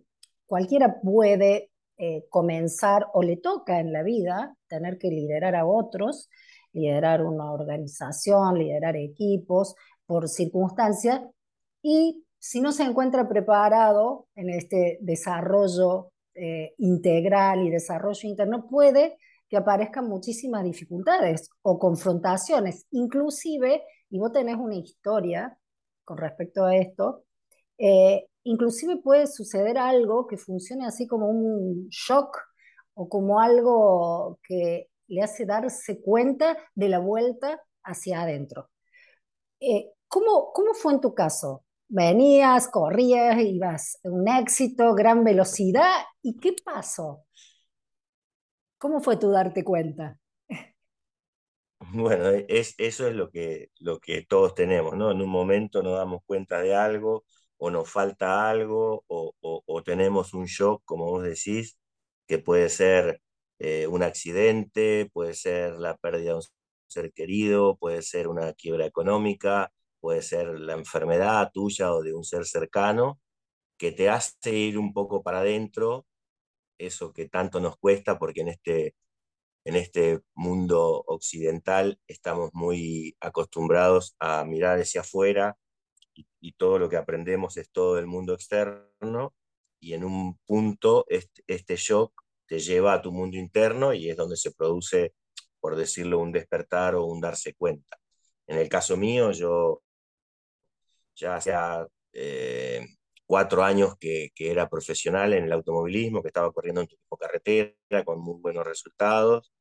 cualquiera 0.47 1.01
puede 1.01 1.72
eh, 2.05 2.27
comenzar 2.31 3.07
o 3.13 3.23
le 3.23 3.37
toca 3.37 3.79
en 3.79 3.93
la 3.93 4.03
vida 4.03 4.57
tener 4.67 4.99
que 4.99 5.07
liderar 5.07 5.55
a 5.55 5.67
otros, 5.67 6.29
liderar 6.73 7.25
una 7.25 7.53
organización, 7.53 8.59
liderar 8.59 8.97
equipos 8.97 9.77
por 10.05 10.29
circunstancias 10.29 11.21
y 11.81 12.25
si 12.41 12.61
no 12.61 12.73
se 12.73 12.83
encuentra 12.83 13.29
preparado 13.29 14.27
en 14.35 14.51
este 14.51 14.99
desarrollo 15.01 16.11
eh, 16.35 16.75
integral 16.79 17.63
y 17.63 17.71
desarrollo 17.71 18.29
interno, 18.29 18.67
puede 18.69 19.17
que 19.49 19.57
aparezcan 19.57 20.09
muchísimas 20.09 20.65
dificultades 20.65 21.51
o 21.63 21.79
confrontaciones, 21.79 22.85
inclusive, 22.91 23.85
y 24.11 24.19
vos 24.19 24.33
tenés 24.33 24.57
una 24.57 24.75
historia 24.75 25.57
con 26.05 26.19
respecto 26.19 26.65
a 26.65 26.75
esto, 26.75 27.23
eh, 27.79 28.27
inclusive 28.45 28.99
puede 28.99 29.27
suceder 29.27 29.79
algo 29.79 30.27
que 30.27 30.37
funcione 30.37 30.87
así 30.87 31.07
como 31.07 31.29
un 31.29 31.89
shock 31.91 32.39
o 32.95 33.09
como 33.09 33.41
algo 33.41 34.39
que 34.43 34.89
le 35.09 35.23
hace 35.23 35.47
darse 35.47 36.01
cuenta 36.01 36.57
de 36.75 36.89
la 36.89 36.99
vuelta 36.99 37.63
hacia 37.85 38.23
adentro. 38.23 38.71
Eh, 39.61 39.93
¿cómo, 40.09 40.53
¿Cómo 40.53 40.75
fue 40.75 40.95
en 40.95 41.01
tu 41.01 41.15
caso? 41.15 41.65
venías, 41.93 42.69
corrías, 42.69 43.39
ibas 43.43 43.99
un 44.05 44.27
éxito, 44.27 44.95
gran 44.95 45.25
velocidad. 45.25 45.93
¿Y 46.23 46.39
qué 46.41 46.55
pasó? 46.65 47.25
¿Cómo 48.79 49.01
fue 49.01 49.17
tu 49.19 49.31
darte 49.31 49.63
cuenta? 49.65 50.19
Bueno, 51.95 52.29
es, 52.49 52.75
eso 52.79 53.09
es 53.09 53.15
lo 53.15 53.29
que, 53.31 53.71
lo 53.81 53.99
que 53.99 54.23
todos 54.23 54.55
tenemos, 54.55 54.97
¿no? 54.97 55.11
En 55.11 55.21
un 55.21 55.29
momento 55.29 55.83
nos 55.83 55.99
damos 55.99 56.23
cuenta 56.25 56.61
de 56.63 56.75
algo 56.77 57.25
o 57.65 57.71
nos 57.71 57.89
falta 57.91 58.51
algo 58.51 59.05
o, 59.09 59.83
tenemos 59.85 60.35
un 60.35 60.47
shock, 60.47 60.83
como 60.85 61.07
vos 61.07 61.23
decís, 61.25 61.79
que 62.27 62.39
puede 62.39 62.69
ser 62.69 63.23
eh, 63.61 63.87
un 63.87 64.03
accidente, 64.03 65.11
puede 65.13 65.35
ser 65.35 65.75
la 65.79 65.97
pérdida 65.97 66.33
de 66.33 66.37
un 66.37 66.43
ser 66.89 67.13
querido, 67.13 67.77
puede 67.77 68.03
ser 68.03 68.29
una 68.29 68.53
quiebra 68.55 68.87
económica, 68.87 69.73
puede 70.01 70.23
ser 70.23 70.59
la 70.61 70.75
enfermedad 70.75 71.51
tuya 71.53 71.93
o 71.95 72.03
de 72.03 72.15
un 72.15 72.25
ser 72.25 72.47
cercano, 72.47 73.21
que 73.79 73.93
te 73.93 74.11
hace 74.11 74.53
ir 74.55 74.79
un 74.79 74.93
poco 74.93 75.23
para 75.23 75.41
adentro, 75.41 76.07
eso 76.79 77.13
que 77.13 77.29
tanto 77.29 77.61
nos 77.61 77.77
cuesta 77.79 78.19
porque 78.19 78.43
en 78.43 78.49
este, 78.49 78.97
en 79.65 79.77
este 79.77 80.21
mundo 80.35 81.05
occidental 81.07 82.01
estamos 82.09 82.51
muy 82.55 83.17
acostumbrados 83.21 84.17
a 84.21 84.45
mirar 84.45 84.81
hacia 84.81 85.03
afuera 85.03 85.57
y, 86.15 86.53
todo 86.53 86.79
lo 86.79 86.89
que 86.89 86.97
aprendemos 86.97 87.57
es 87.57 87.71
todo 87.71 87.99
el 87.99 88.07
mundo 88.07 88.35
externo 88.35 89.35
y 89.81 89.95
en 89.95 90.05
un 90.05 90.39
punto 90.47 91.07
este, 91.09 91.77
shock 91.77 92.13
te 92.47 92.59
lleva 92.59 92.95
a 92.95 93.03
tu 93.03 93.13
mundo 93.13 93.37
interno 93.37 93.95
y 93.95 94.11
es 94.11 94.17
donde 94.17 94.37
se 94.37 94.53
produce, 94.53 95.15
por 95.61 95.77
decirlo, 95.77 96.19
un 96.19 96.33
despertar 96.33 96.95
o 96.95 97.05
un 97.07 97.21
darse 97.21 97.55
cuenta. 97.55 97.99
En 98.47 98.59
el 98.59 98.69
caso 98.69 98.97
mío, 98.97 99.33
yo 99.33 99.83
ya 101.17 101.37
hacía 101.37 101.87
eh, 102.13 102.87
cuatro 103.27 103.63
años 103.63 103.95
que, 103.99 104.31
era 104.37 104.69
profesional 104.69 105.33
en 105.33 105.45
el 105.45 105.53
automovilismo, 105.53 106.23
que 106.23 106.29
estaba 106.29 106.53
corriendo 106.53 106.83
en 106.83 106.89
turismo 106.89 107.17
carretera 107.17 108.05
con 108.05 108.21
muy 108.21 108.39
buenos 108.41 108.67
resultados 108.67 109.53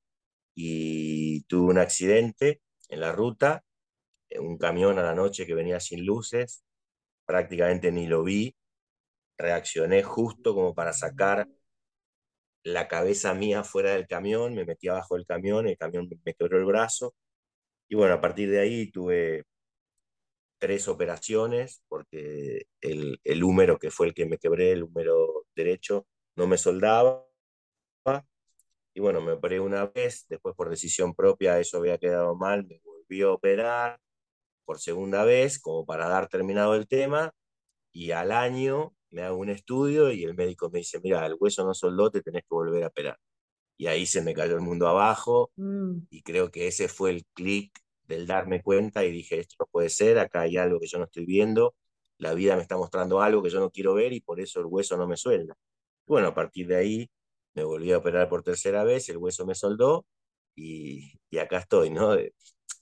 y 0.54 1.44
tuve 1.44 1.72
un 1.72 1.78
accidente 1.78 2.62
en 2.90 3.00
la 3.00 3.14
ruta, 3.14 3.64
un 4.39 4.58
camión 4.58 4.98
a 5.00 5.04
la 5.04 5.15
noche 5.15 5.46
que 5.46 5.54
venía 5.54 5.80
sin 5.80 6.06
luces, 6.06 6.63
prácticamente 7.26 7.91
ni 7.91 8.08
lo 8.08 8.24
vi, 8.24 8.56
reaccioné 9.38 10.04
justo 10.04 10.54
como 10.54 10.74
para 10.76 10.94
sacar 10.94 11.48
la 12.63 12.88
cabeza 12.88 13.34
mía 13.34 13.63
fuera 13.63 13.91
del 13.91 14.08
camión, 14.08 14.54
me 14.54 14.65
metí 14.65 14.88
abajo 14.88 15.15
del 15.15 15.26
camión, 15.26 15.67
el 15.67 15.78
camión 15.78 16.10
me 16.26 16.34
quebró 16.34 16.58
el 16.60 16.65
brazo. 16.65 17.15
Y 17.89 17.96
bueno, 17.96 18.15
a 18.15 18.22
partir 18.22 18.50
de 18.52 18.60
ahí 18.60 18.91
tuve 18.91 19.44
tres 20.60 20.88
operaciones, 20.88 21.84
porque 21.88 22.67
el, 22.82 23.20
el 23.24 23.44
húmero 23.44 23.80
que 23.80 23.91
fue 23.91 24.08
el 24.08 24.13
que 24.13 24.28
me 24.28 24.38
quebré, 24.38 24.74
el 24.74 24.84
húmero 24.84 25.46
derecho, 25.56 26.08
no 26.36 26.48
me 26.48 26.58
soldaba. 26.58 27.26
Y 28.94 29.00
bueno, 29.00 29.22
me 29.22 29.34
operé 29.34 29.60
una 29.60 29.86
vez, 29.88 30.26
después 30.30 30.56
por 30.56 30.70
decisión 30.70 31.15
propia 31.15 31.60
eso 31.60 31.78
había 31.78 31.98
quedado 31.98 32.36
mal, 32.36 32.65
me 32.67 32.80
volví 32.84 33.22
a 33.22 33.32
operar 33.32 34.00
por 34.65 34.80
segunda 34.80 35.24
vez, 35.24 35.60
como 35.60 35.86
para 35.86 36.08
dar 36.08 36.28
terminado 36.28 36.76
el 36.76 36.88
tema, 36.88 37.34
y 37.91 38.12
al 38.12 38.32
año 38.32 38.93
me 39.12 39.24
hago 39.24 39.38
un 39.38 39.50
estudio 39.50 40.12
y 40.12 40.24
el 40.24 40.36
médico 40.36 40.69
me 40.69 40.80
dice, 40.80 41.00
mira, 41.02 41.26
el 41.26 41.36
hueso 41.39 41.65
no 41.65 41.74
soldó, 41.74 42.10
te 42.10 42.21
tenés 42.21 42.43
que 42.43 42.47
volver 42.56 42.84
a 42.84 42.88
operar. 42.88 43.17
Y 43.78 43.88
ahí 43.88 44.06
se 44.06 44.21
me 44.21 44.34
cayó 44.34 44.56
el 44.56 44.62
mundo 44.62 44.88
abajo 44.88 45.52
mm. 45.58 46.08
y 46.10 46.21
creo 46.24 46.52
que 46.52 46.67
ese 46.67 46.88
fue 46.88 47.12
el 47.12 47.26
clic 47.34 47.78
del 48.04 48.28
darme 48.28 48.62
cuenta 48.62 49.04
y 49.06 49.12
dije, 49.12 49.39
esto 49.39 49.56
no 49.60 49.67
puede 49.71 49.89
ser, 49.89 50.19
acá 50.19 50.41
hay 50.41 50.58
algo 50.58 50.80
que 50.80 50.88
yo 50.88 50.97
no 51.00 51.06
estoy 51.06 51.26
viendo, 51.26 51.76
la 52.17 52.34
vida 52.34 52.56
me 52.56 52.62
está 52.62 52.78
mostrando 52.78 53.21
algo 53.21 53.41
que 53.41 53.50
yo 53.50 53.60
no 53.60 53.71
quiero 53.71 53.93
ver 53.93 54.13
y 54.13 54.21
por 54.21 54.39
eso 54.39 54.60
el 54.60 54.67
hueso 54.67 54.97
no 54.97 55.08
me 55.08 55.17
suelda. 55.17 55.56
Bueno, 56.08 56.28
a 56.30 56.34
partir 56.34 56.67
de 56.67 56.76
ahí 56.78 57.10
me 57.56 57.63
volví 57.63 57.91
a 57.91 57.97
operar 57.97 58.30
por 58.30 58.43
tercera 58.43 58.84
vez, 58.84 59.10
el 59.10 59.17
hueso 59.17 59.45
me 59.45 59.56
soldó 59.56 60.06
y, 60.56 61.19
y 61.30 61.38
acá 61.39 61.58
estoy, 61.60 61.89
¿no? 61.89 62.15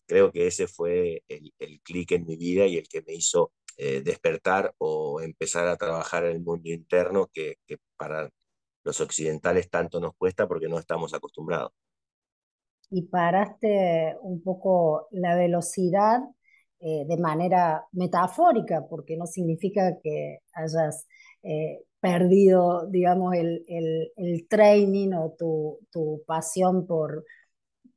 Creo 0.09 0.31
que 0.31 0.47
ese 0.47 0.65
fue 0.65 1.21
el, 1.27 1.81
clic 1.83 2.13
en 2.13 2.25
mi 2.25 2.35
vida 2.35 2.65
y 2.65 2.77
el 2.77 2.87
que 2.87 3.03
me 3.03 3.13
hizo 3.13 3.51
eh, 3.77 4.01
despertar 4.01 4.73
o 4.79 5.21
empezar 5.21 5.67
a 5.67 5.77
trabajar 5.77 6.25
en 6.25 6.31
el 6.31 6.41
mundo 6.41 6.67
interno 6.71 7.27
que, 7.31 7.57
para 7.95 8.27
los 8.83 9.01
occidentales 9.01 9.69
tanto 9.69 9.99
nos 9.99 10.15
cuesta 10.15 10.47
porque 10.47 10.67
no 10.67 10.79
estamos 10.79 11.13
acostumbrados. 11.13 11.73
Y 12.89 13.03
paraste 13.03 14.15
un 14.21 14.41
poco 14.41 15.07
la 15.11 15.35
velocidad 15.35 16.21
eh, 16.79 17.05
de 17.07 17.17
manera 17.17 17.85
metafórica, 17.91 18.87
porque 18.89 19.15
no 19.15 19.27
significa 19.27 19.99
que 20.01 20.39
hayas 20.53 21.05
eh, 21.43 21.83
perdido, 21.99 22.87
digamos, 22.87 23.35
el, 23.35 23.63
el, 24.17 24.47
training 24.47 25.13
o 25.13 25.35
tu, 25.37 25.77
tu 25.91 26.23
pasión 26.25 26.87
por, 26.87 27.25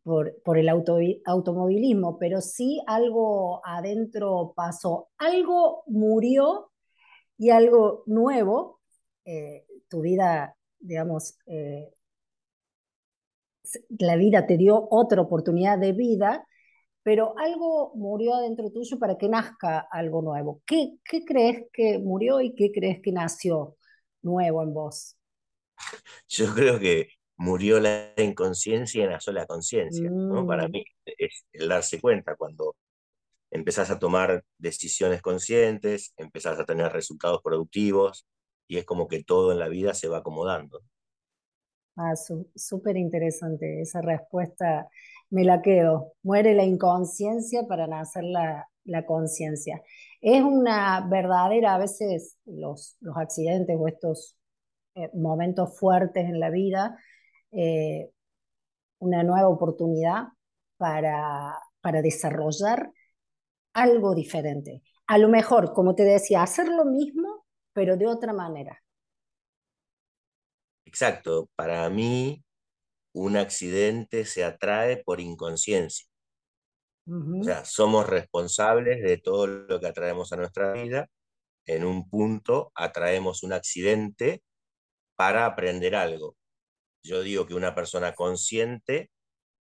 por, 0.03 0.41
por, 0.43 0.59
el 0.59 0.69
auto, 0.69 0.99
automovilismo, 1.25 2.19
pero 2.19 2.41
sí 2.41 2.81
algo 2.87 3.65
adentro 3.65 4.53
pasó, 4.57 5.11
algo 5.19 5.85
murió 5.87 6.71
y 7.39 7.51
algo 7.51 8.03
nuevo, 8.07 8.81
eh, 9.25 9.67
tu 9.89 10.01
vida, 10.01 10.57
digamos, 10.79 11.39
la 13.99 14.17
vida 14.17 14.47
te 14.47 14.57
dio 14.57 14.89
otra 14.91 15.23
oportunidad 15.23 15.79
de 15.79 15.93
vida, 15.93 16.47
pero 17.03 17.35
algo 17.39 17.93
murió 17.95 18.35
adentro 18.35 18.71
tuyo 18.71 18.99
para 18.99 19.19
que 19.19 19.29
nazca 19.29 19.87
algo 19.91 20.23
nuevo. 20.23 20.63
¿Qué, 20.67 20.99
qué 21.05 21.25
crees 21.25 21.67
que 21.73 21.99
murió 21.99 22.41
y 22.41 22.55
qué 22.55 22.71
crees 22.73 23.01
que 23.03 23.13
nació 23.13 23.77
nuevo 24.23 24.63
en 24.63 24.75
vos? 24.75 25.17
Yo 26.29 26.55
creo 26.55 26.79
que 26.79 27.09
murió 27.43 27.81
la 27.81 28.13
inconsciencia 28.19 29.05
y 29.05 29.09
nació 29.09 29.33
la 29.33 29.47
conciencia. 29.47 30.09
¿no? 30.09 30.47
Para 30.47 30.69
mm. 30.69 30.71
mí 30.71 30.85
es 31.19 31.45
el 31.53 31.69
darse 31.69 32.01
cuenta 32.01 32.37
cuando 32.37 32.77
empezás 33.51 33.91
a 33.91 33.99
tomar 33.99 34.45
decisiones 34.59 35.21
conscientes, 35.21 36.15
empezás 36.17 36.61
a 36.61 36.65
tener 36.65 36.93
resultados 36.93 37.41
productivos 37.43 38.29
y 38.69 38.79
es 38.79 38.85
como 38.85 39.09
que 39.09 39.25
todo 39.25 39.51
en 39.51 39.59
la 39.59 39.69
vida 39.69 39.93
se 39.93 40.09
va 40.09 40.19
acomodando. 40.19 40.81
Ah, 41.97 42.15
súper 42.15 42.97
interesante 42.97 43.83
esa 43.83 44.01
respuesta. 44.01 44.89
Me 45.29 45.43
la 45.43 45.63
quedo. 45.63 46.13
Muere 46.23 46.55
la 46.55 46.63
inconsciencia 46.63 47.67
para 47.67 47.89
nacer 47.89 48.23
la, 48.23 48.69
la 48.85 49.05
conciencia. 49.05 49.83
Es 50.21 50.43
una 50.43 51.09
verdadera, 51.09 51.75
a 51.75 51.79
veces 51.79 52.39
los, 52.47 52.97
los 53.01 53.17
accidentes 53.17 53.77
o 53.77 53.89
estos 53.89 54.39
eh, 54.95 55.11
momentos 55.13 55.77
fuertes 55.79 56.25
en 56.27 56.39
la 56.39 56.51
vida, 56.51 56.99
eh, 57.53 58.11
una 58.99 59.23
nueva 59.23 59.49
oportunidad 59.49 60.29
para, 60.77 61.59
para 61.81 62.03
desarrollar 62.03 62.93
algo 63.75 64.15
diferente. 64.15 64.83
A 65.07 65.19
lo 65.19 65.29
mejor, 65.29 65.73
como 65.73 65.95
te 65.95 66.05
decía, 66.05 66.43
hacer 66.43 66.69
lo 66.69 66.85
mismo, 66.85 67.47
pero 67.73 67.97
de 67.97 68.07
otra 68.07 68.33
manera. 68.33 68.83
Exacto, 70.85 71.49
para 71.57 71.89
mí 71.91 72.45
un 73.15 73.37
accidente 73.37 74.25
se 74.25 74.45
atrae 74.45 75.03
por 75.05 75.21
inconsciencia. 75.21 76.07
O 77.07 77.43
sea, 77.43 77.65
somos 77.65 78.07
responsables 78.09 79.03
de 79.03 79.19
todo 79.19 79.47
lo 79.47 79.81
que 79.81 79.89
atraemos 79.89 80.33
a 80.33 80.37
nuestra 80.37 80.73
vida. 80.73 81.09
En 81.67 81.85
un 81.85 82.09
punto 82.09 82.71
atraemos 82.75 83.43
un 83.43 83.53
accidente 83.53 84.43
para 85.17 85.47
aprender 85.47 85.95
algo. 85.97 86.37
Yo 87.03 87.23
digo 87.23 87.47
que 87.47 87.55
una 87.55 87.75
persona 87.75 88.15
consciente 88.15 89.11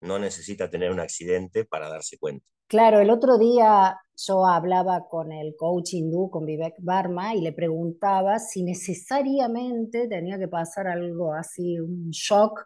no 0.00 0.18
necesita 0.18 0.70
tener 0.70 0.90
un 0.90 1.00
accidente 1.00 1.64
para 1.64 1.88
darse 1.88 2.18
cuenta. 2.18 2.46
Claro, 2.66 3.00
el 3.00 3.10
otro 3.10 3.36
día 3.36 3.98
yo 4.16 4.46
hablaba 4.46 5.08
con 5.08 5.32
el 5.32 5.56
coach 5.56 5.94
hindú, 5.94 6.30
con 6.30 6.44
Vivek 6.44 6.74
Barma, 6.78 7.34
y 7.34 7.40
le 7.40 7.52
preguntaba 7.52 8.38
si 8.38 8.62
necesariamente 8.62 10.06
tenía 10.06 10.38
que 10.38 10.48
pasar 10.48 10.86
algo 10.86 11.34
así, 11.34 11.80
un 11.80 12.10
shock, 12.10 12.64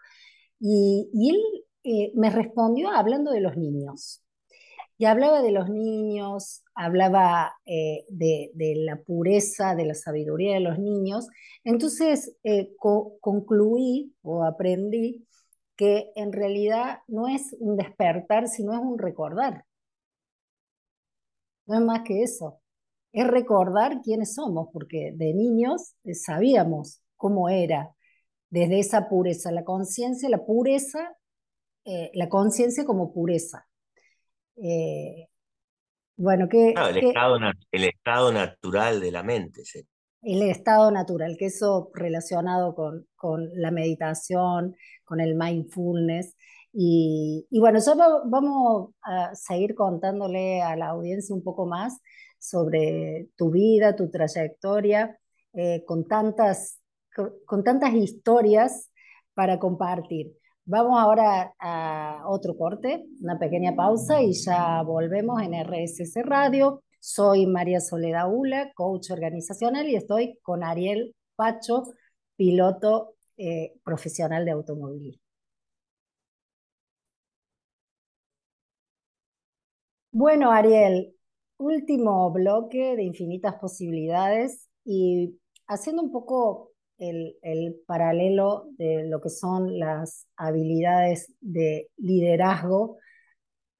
y, 0.61 1.09
él 1.31 1.65
eh, 1.85 2.13
me 2.15 2.31
respondió 2.31 2.91
hablando 2.91 3.31
de 3.31 3.41
los 3.41 3.57
niños. 3.57 4.24
Y 4.97 5.07
hablaba 5.07 5.43
de 5.43 5.51
los 5.51 5.69
niños, 5.69 6.63
hablaba 6.75 7.55
eh, 7.67 8.05
de, 8.09 8.51
la 8.77 8.97
pureza, 8.97 9.75
de 9.75 9.87
la 9.87 9.95
sabiduría 9.95 10.55
de 10.55 10.61
los 10.61 10.79
niños. 10.79 11.27
Entonces 11.65 12.37
eh, 12.45 12.75
concluí 12.77 14.15
o 14.23 14.45
aprendí 14.45 15.27
que 15.77 16.13
en 16.15 16.33
realidad 16.33 17.01
no 17.09 17.27
es 17.29 17.57
un 17.59 17.77
despertar, 17.77 18.47
sino 18.49 18.73
es 18.73 18.79
un 18.81 18.99
recordar. 18.99 19.65
No 21.67 21.75
es 21.77 21.81
más 21.81 22.03
que 22.03 22.23
eso. 22.23 22.61
Es 23.13 23.27
recordar 23.27 24.01
quiénes 24.03 24.35
somos, 24.35 24.69
porque 24.73 25.13
de 25.15 25.35
niños 25.35 25.95
eh, 26.05 26.15
sabíamos 26.15 27.01
cómo 27.17 27.49
era, 27.49 27.95
desde 28.51 28.79
esa 28.81 29.09
pureza, 29.09 29.51
la 29.51 29.65
conciencia, 29.65 30.29
la 30.29 30.45
pureza, 30.45 31.17
la 31.85 32.29
conciencia 32.29 32.85
como 32.85 33.13
pureza. 33.13 33.67
Eh, 34.57 35.29
bueno, 36.17 36.49
que, 36.49 36.71
el, 36.71 36.97
Estado, 36.97 37.39
el, 37.73 37.85
Estado, 37.85 38.33
natural 38.33 39.01
de 39.01 39.11
la 39.11 39.23
mente. 39.23 39.65
¿sí? 39.65 39.87
El 40.23 40.43
estado 40.43 40.91
natural, 40.91 41.37
que 41.39 41.47
eso 41.47 41.91
relacionado 41.93 42.75
con, 42.75 43.07
con 43.17 43.51
la 43.55 43.71
meditación, 43.71 44.77
con 45.05 45.21
el 45.21 45.35
mindfulness, 45.35 46.35
y, 46.77 47.47
bueno, 47.61 47.79
ya 47.79 47.95
vamos 48.25 48.91
a 49.03 49.33
seguir 49.37 49.77
contándole 49.77 50.61
a 50.61 50.75
la 50.75 50.89
audiencia 50.89 51.35
un 51.35 51.45
poco 51.45 51.67
más 51.67 52.01
sobre 52.41 53.29
tu 53.37 53.51
vida, 53.53 53.95
tu 53.95 54.11
trayectoria, 54.11 55.17
eh, 55.53 55.85
con, 55.87 56.09
tantas, 56.09 56.81
con, 57.47 57.63
tantas 57.63 57.95
historias 57.95 58.91
para 59.35 59.61
compartir. 59.61 60.33
Vamos 60.67 60.99
ahora 60.99 61.55
a 61.59 62.23
otro 62.27 62.57
corte, 62.57 63.05
una 63.21 63.39
pequeña 63.39 63.77
pausa 63.77 64.23
y 64.23 64.33
ya 64.33 64.83
volvemos 64.83 65.43
en 65.43 65.53
RSS 65.53 66.23
Radio. 66.25 66.83
Soy 67.01 67.47
María 67.47 67.81
Soledad 67.81 68.33
Ula, 68.33 68.73
coach 68.75 69.11
organizacional 69.11 69.87
y 69.89 69.97
estoy 69.97 70.39
con 70.43 70.65
Ariel 70.65 71.15
Pacho, 71.37 71.85
piloto 72.37 73.17
eh, 73.37 73.75
profesional 73.85 74.47
de 74.47 74.53
automovilismo. 74.53 75.21
Bueno, 80.13 80.51
Ariel, 80.51 81.15
último 81.59 82.31
bloque 82.33 82.97
de 82.97 83.03
infinitas 83.03 83.57
posibilidades 83.57 84.69
y 84.85 85.39
haciendo 85.67 86.03
un 86.03 86.11
poco 86.13 86.74
el, 86.99 87.81
paralelo 87.87 88.67
de 88.79 89.07
lo 89.09 89.21
que 89.21 89.31
son 89.31 89.79
las 89.79 90.27
habilidades 90.37 91.33
de 91.41 91.91
liderazgo 91.97 92.99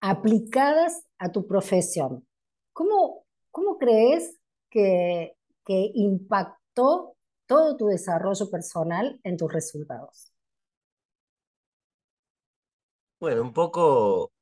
aplicadas 0.01 1.07
a 1.19 1.33
tu 1.33 1.47
profesión. 1.47 2.27
¿Cómo, 2.73 3.25
cómo 3.51 3.79
crees 3.79 4.39
que, 4.71 5.37
que 5.65 5.91
impactó 5.95 7.17
todo 7.47 7.77
tu 7.77 7.87
desarrollo 7.87 8.51
personal 8.51 9.21
en 9.23 9.37
tus 9.37 9.53
resultados? 9.53 10.33
Bueno, 13.21 13.43
un 13.43 13.53
poco 13.53 14.33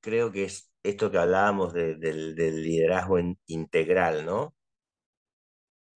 creo 0.00 0.30
que 0.32 0.44
es 0.44 0.70
esto 0.82 1.10
que 1.10 1.18
hablábamos 1.18 1.72
del, 1.72 2.34
liderazgo 2.34 3.18
integral, 3.46 4.24
¿no? 4.24 4.54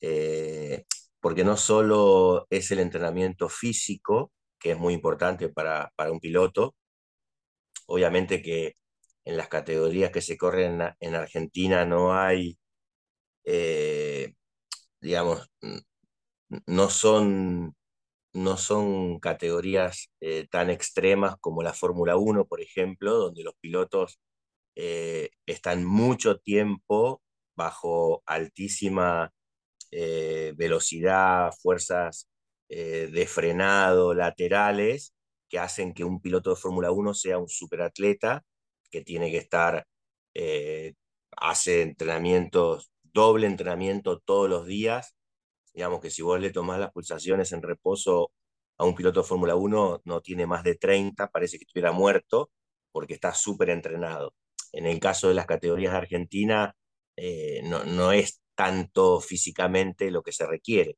Eh, 0.01 0.85
porque 1.23 1.45
no 1.45 1.57
solo 1.57 2.47
es 2.51 2.73
el 2.73 2.81
entrenamiento 2.81 3.49
físico, 3.49 4.33
que 4.59 4.73
es 4.73 4.79
muy 4.79 4.93
importante 4.95 5.49
para, 5.49 5.93
un 6.11 6.21
piloto. 6.21 6.75
Obviamente 7.87 8.43
que 8.43 8.75
en 9.25 9.37
las 9.37 9.49
categorías 9.49 10.11
que 10.11 10.21
se 10.21 10.37
corren 10.37 10.83
en, 11.01 11.15
Argentina 11.15 11.85
no 11.87 12.15
hay, 12.15 12.59
eh, 13.45 14.35
digamos, 15.01 15.49
no 16.67 16.91
son, 16.91 17.77
no 18.35 18.57
son 18.57 19.21
categorías 19.21 20.11
eh, 20.21 20.49
tan 20.51 20.71
extremas 20.71 21.37
como 21.41 21.63
la 21.63 21.73
Fórmula 21.73 22.17
1, 22.17 22.47
por 22.47 22.61
ejemplo, 22.61 23.15
donde 23.15 23.45
los 23.45 23.55
pilotos 23.61 24.21
eh, 24.77 25.31
están 25.47 25.85
mucho 25.85 26.39
tiempo 26.39 27.23
bajo 27.57 28.23
altísima 28.27 29.33
velocidad, 30.57 31.53
fuerzas 31.61 32.29
de 32.69 33.27
frenado 33.29 34.15
laterales, 34.15 35.15
que 35.49 35.59
hacen 35.59 35.93
que 35.95 36.05
un 36.05 36.21
piloto 36.21 36.51
de 36.51 36.57
Fórmula 36.57 36.91
1 36.91 37.15
sea 37.15 37.39
un 37.39 37.49
superatleta 37.49 38.43
que 38.91 39.03
tiene 39.03 39.31
que 39.31 39.39
estar, 39.39 39.87
hace 41.37 41.83
entrenamientos, 41.83 42.91
doble 43.03 43.47
entrenamiento 43.47 44.21
todos 44.21 44.49
los 44.49 44.67
días 44.67 45.15
Digamos 45.75 46.01
que 46.01 46.11
si 46.11 46.23
vos 46.23 46.41
le 46.41 46.51
tomás 46.51 46.79
las 46.79 46.93
pulsaciones 46.93 47.53
en 47.53 47.63
reposo 47.63 48.33
a 48.79 48.85
un 48.85 48.95
piloto 48.95 49.23
de 49.23 49.27
Fórmula 49.27 49.57
1, 49.57 50.03
no 50.05 50.21
tiene 50.21 50.47
más 50.47 50.65
de 50.65 50.75
30, 50.77 51.29
parece 51.31 51.59
que 51.59 51.65
estuviera 51.65 51.93
muerto, 51.93 52.51
porque 52.93 53.15
está 53.15 53.33
súper 53.35 53.71
entrenado. 53.71 54.35
En 54.73 54.87
el 54.87 55.01
caso 55.01 55.29
de 55.29 55.35
las 55.35 55.47
categorías 55.47 55.93
de 55.93 55.99
Argentina, 55.99 56.75
eh, 57.17 57.63
no, 57.65 57.85
no, 57.85 58.13
es 58.13 58.42
tanto 58.55 59.21
físicamente 59.21 60.11
lo 60.11 60.23
que 60.23 60.33
se 60.33 60.47
requiere. 60.47 60.97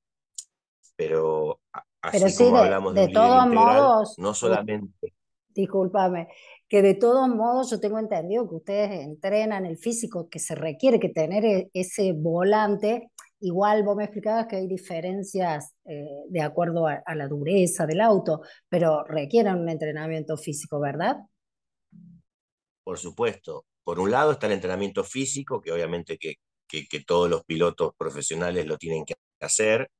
Pero 0.96 1.60
así 2.02 2.44
como 2.44 2.58
hablamos 2.58 2.94
de, 2.94 3.08
todos 3.08 3.46
modos, 3.48 4.14
no 4.18 4.34
solamente. 4.34 5.14
Discúlpame, 5.48 6.28
que 6.68 6.82
de 6.82 6.94
todos 6.94 7.28
modos 7.28 7.70
yo 7.70 7.78
tengo 7.78 7.98
entendido 7.98 8.48
que 8.48 8.54
ustedes 8.56 8.90
entrenan 9.04 9.66
el 9.66 9.78
físico 9.78 10.28
que 10.28 10.40
se 10.40 10.54
requiere, 10.54 10.98
que 10.98 11.10
tener 11.10 11.44
e, 11.44 11.70
ese 11.72 12.12
volante 12.12 13.10
Igual 13.44 13.82
vos 13.82 13.94
me 13.94 14.04
explicabas 14.04 14.46
que 14.46 14.56
hay 14.56 14.66
diferencias 14.66 15.74
eh, 15.84 16.06
de 16.30 16.40
acuerdo 16.40 16.86
a, 16.86 17.14
la 17.14 17.28
dureza 17.28 17.84
del 17.84 18.00
auto, 18.00 18.40
pero 18.70 19.04
requieren 19.04 19.56
un 19.56 19.68
entrenamiento 19.68 20.38
físico, 20.38 20.80
¿verdad? 20.80 21.18
Por 22.82 22.98
supuesto. 22.98 23.66
Por 23.84 24.00
un 24.00 24.10
lado 24.10 24.32
está 24.32 24.46
el 24.46 24.54
entrenamiento 24.54 25.04
físico, 25.04 25.60
que 25.60 25.72
obviamente 25.72 26.16
que, 26.16 26.36
todos 27.06 27.30
los 27.30 27.44
pilotos 27.44 27.94
profesionales 27.96 28.66
lo 28.66 28.78
tienen 28.78 29.04
que 29.04 29.14
hacer, 29.40 29.90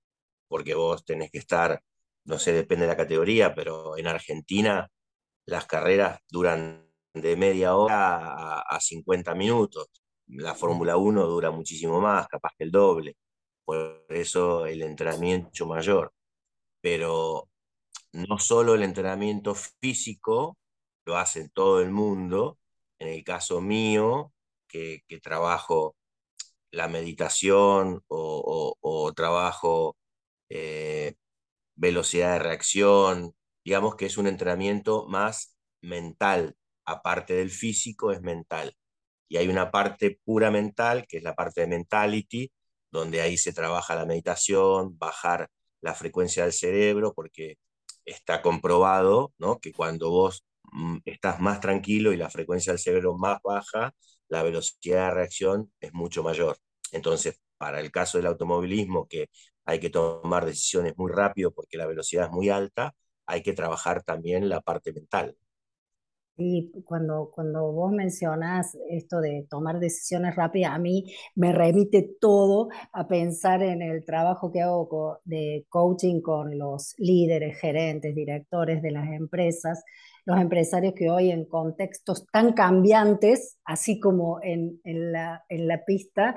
porque 0.48 0.74
vos 0.74 1.04
tenés 1.04 1.30
que 1.30 1.38
estar, 1.38 1.82
no 2.24 2.38
sé, 2.38 2.52
depende 2.52 2.86
de 2.86 2.92
la 2.92 2.96
categoría, 2.96 3.54
pero 3.54 3.96
en 3.98 4.06
Argentina 4.06 4.88
las 5.46 5.66
carreras 5.66 6.20
duran 6.30 6.90
de 7.14 7.36
media 7.36 7.76
hora 7.76 8.16
a, 8.18 8.60
a 8.62 8.80
50 8.80 9.34
minutos. 9.34 9.88
La 10.28 10.54
Fórmula 10.54 10.96
1 10.96 11.26
dura 11.26 11.50
muchísimo 11.50 12.00
más, 12.00 12.28
capaz 12.28 12.52
que 12.58 12.64
el 12.64 12.70
doble 12.72 13.16
por 13.64 14.04
eso 14.08 14.66
el 14.66 14.82
entrenamiento 14.82 15.66
mayor. 15.66 16.12
Pero 16.80 17.48
no 18.12 18.38
solo 18.38 18.74
el 18.74 18.82
entrenamiento 18.82 19.54
físico, 19.54 20.58
lo 21.06 21.16
hace 21.18 21.48
todo 21.50 21.80
el 21.80 21.90
mundo. 21.90 22.58
En 22.98 23.08
el 23.08 23.24
caso 23.24 23.60
mío, 23.60 24.32
que, 24.68 25.02
trabajo 25.22 25.96
la 26.74 26.88
meditación 26.88 28.02
o, 28.08 29.12
trabajo 29.16 29.96
eh, 30.48 31.14
velocidad 31.76 32.34
de 32.34 32.38
reacción, 32.40 33.34
digamos 33.64 33.96
que 33.96 34.06
es 34.06 34.18
un 34.18 34.26
entrenamiento 34.26 35.06
más 35.08 35.56
mental, 35.80 36.56
aparte 36.84 37.34
del 37.34 37.50
físico 37.50 38.12
es 38.12 38.20
mental. 38.22 38.76
Y 39.28 39.36
hay 39.38 39.48
una 39.48 39.70
parte 39.70 40.20
pura 40.24 40.50
mental, 40.50 41.06
que 41.08 41.18
es 41.18 41.22
la 41.22 41.34
parte 41.34 41.62
de 41.62 41.66
mentality, 41.68 42.52
donde 42.90 43.20
ahí 43.20 43.36
se 43.36 43.52
trabaja 43.52 43.94
la 43.94 44.06
meditación, 44.06 44.98
bajar 44.98 45.50
la 45.80 45.94
frecuencia 45.94 46.44
del 46.44 46.52
cerebro, 46.52 47.12
porque 47.14 47.58
está 48.04 48.42
comprobado 48.42 49.32
¿no? 49.38 49.60
que 49.60 49.72
cuando 49.72 50.10
vos 50.10 50.44
estás 51.04 51.40
más 51.40 51.60
tranquilo 51.60 52.12
y 52.12 52.16
la 52.16 52.30
frecuencia 52.30 52.72
del 52.72 52.80
cerebro 52.80 53.16
más 53.16 53.38
baja, 53.42 53.92
la 54.28 54.42
velocidad 54.42 55.08
de 55.08 55.14
reacción 55.14 55.72
es 55.80 55.92
mucho 55.92 56.22
mayor. 56.22 56.56
Entonces, 56.92 57.40
para 57.58 57.80
el 57.80 57.90
caso 57.90 58.18
del 58.18 58.26
automovilismo, 58.26 59.06
que 59.08 59.28
hay 59.64 59.80
que 59.80 59.90
tomar 59.90 60.44
decisiones 60.44 60.94
muy 60.96 61.10
rápido 61.12 61.52
porque 61.52 61.78
la 61.78 61.86
velocidad 61.86 62.26
es 62.26 62.30
muy 62.32 62.48
alta, 62.50 62.94
hay 63.26 63.42
que 63.42 63.52
trabajar 63.52 64.02
también 64.02 64.48
la 64.48 64.60
parte 64.60 64.92
mental. 64.92 65.36
Y 66.36 66.72
cuando, 66.84 67.30
cuando 67.32 67.70
vos 67.70 67.92
mencionas 67.92 68.76
esto 68.90 69.20
de 69.20 69.46
tomar 69.48 69.78
decisiones 69.78 70.34
rápidas, 70.34 70.72
a 70.72 70.78
mí 70.80 71.14
me 71.36 71.52
remite 71.52 72.16
todo 72.20 72.68
a 72.92 73.06
pensar 73.06 73.62
en 73.62 73.82
el 73.82 74.04
trabajo 74.04 74.50
que 74.50 74.60
hago 74.60 75.20
de 75.24 75.64
coaching 75.68 76.20
con 76.22 76.58
los 76.58 76.94
líderes, 76.98 77.60
gerentes, 77.60 78.16
directores 78.16 78.82
de 78.82 78.90
las 78.90 79.08
empresas, 79.12 79.84
los 80.26 80.40
empresarios 80.40 80.94
que 80.94 81.10
hoy 81.10 81.30
en 81.30 81.44
contextos 81.44 82.26
tan 82.32 82.52
cambiantes, 82.52 83.58
así 83.64 84.00
como 84.00 84.40
en, 84.42 84.80
en, 84.84 85.12
la, 85.12 85.44
en 85.48 85.68
la, 85.68 85.84
pista, 85.84 86.36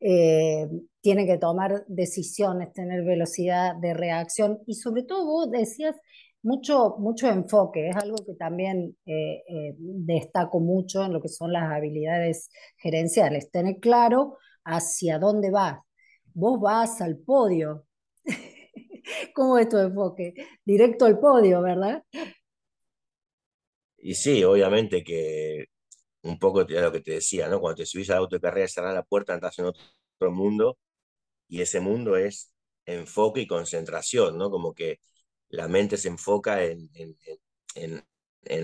eh, 0.00 0.68
tienen 1.00 1.26
que 1.26 1.38
tomar 1.38 1.84
decisiones, 1.86 2.72
tener 2.72 3.04
velocidad 3.04 3.76
de 3.76 3.94
reacción 3.94 4.58
y 4.66 4.74
sobre 4.74 5.04
todo 5.04 5.26
vos 5.26 5.50
decías 5.50 5.94
mucho, 6.42 6.96
mucho 6.98 7.28
enfoque, 7.28 7.88
es 7.88 7.96
algo 7.96 8.16
que 8.24 8.34
también 8.34 8.96
eh, 9.06 9.42
eh, 9.48 9.74
destaco 9.78 10.60
mucho 10.60 11.04
en 11.04 11.12
lo 11.12 11.20
que 11.20 11.28
son 11.28 11.52
las 11.52 11.70
habilidades 11.70 12.50
gerenciales, 12.76 13.50
tener 13.50 13.78
claro 13.80 14.38
hacia 14.64 15.18
dónde 15.18 15.50
vas. 15.50 15.78
Vos 16.34 16.60
vas 16.60 17.00
al 17.00 17.18
podio. 17.18 17.84
¿Cómo 19.34 19.58
es 19.58 19.68
tu 19.68 19.78
enfoque? 19.78 20.34
Directo 20.64 21.06
al 21.06 21.18
podio, 21.18 21.62
¿verdad? 21.62 22.02
Y 23.98 24.14
sí, 24.14 24.44
obviamente 24.44 25.02
que 25.04 25.66
un 26.22 26.38
poco 26.38 26.64
de 26.64 26.80
lo 26.80 26.92
que 26.92 27.00
te 27.00 27.12
decía, 27.12 27.48
¿no? 27.48 27.60
Cuando 27.60 27.76
te 27.78 27.86
subís 27.86 28.10
al 28.10 28.18
auto 28.18 28.36
de 28.36 28.40
carrera, 28.42 28.68
cerrás 28.68 28.94
la 28.94 29.02
puerta, 29.04 29.34
entras 29.34 29.58
en 29.58 29.66
otro 29.66 30.32
mundo, 30.32 30.78
y 31.48 31.62
ese 31.62 31.80
mundo 31.80 32.16
es 32.16 32.52
enfoque 32.86 33.42
y 33.42 33.46
concentración, 33.46 34.38
¿no? 34.38 34.50
Como 34.50 34.74
que 34.74 35.00
la 35.50 35.68
mente 35.68 35.96
se 35.98 36.08
enfoca 36.08 36.64
en, 36.64 36.90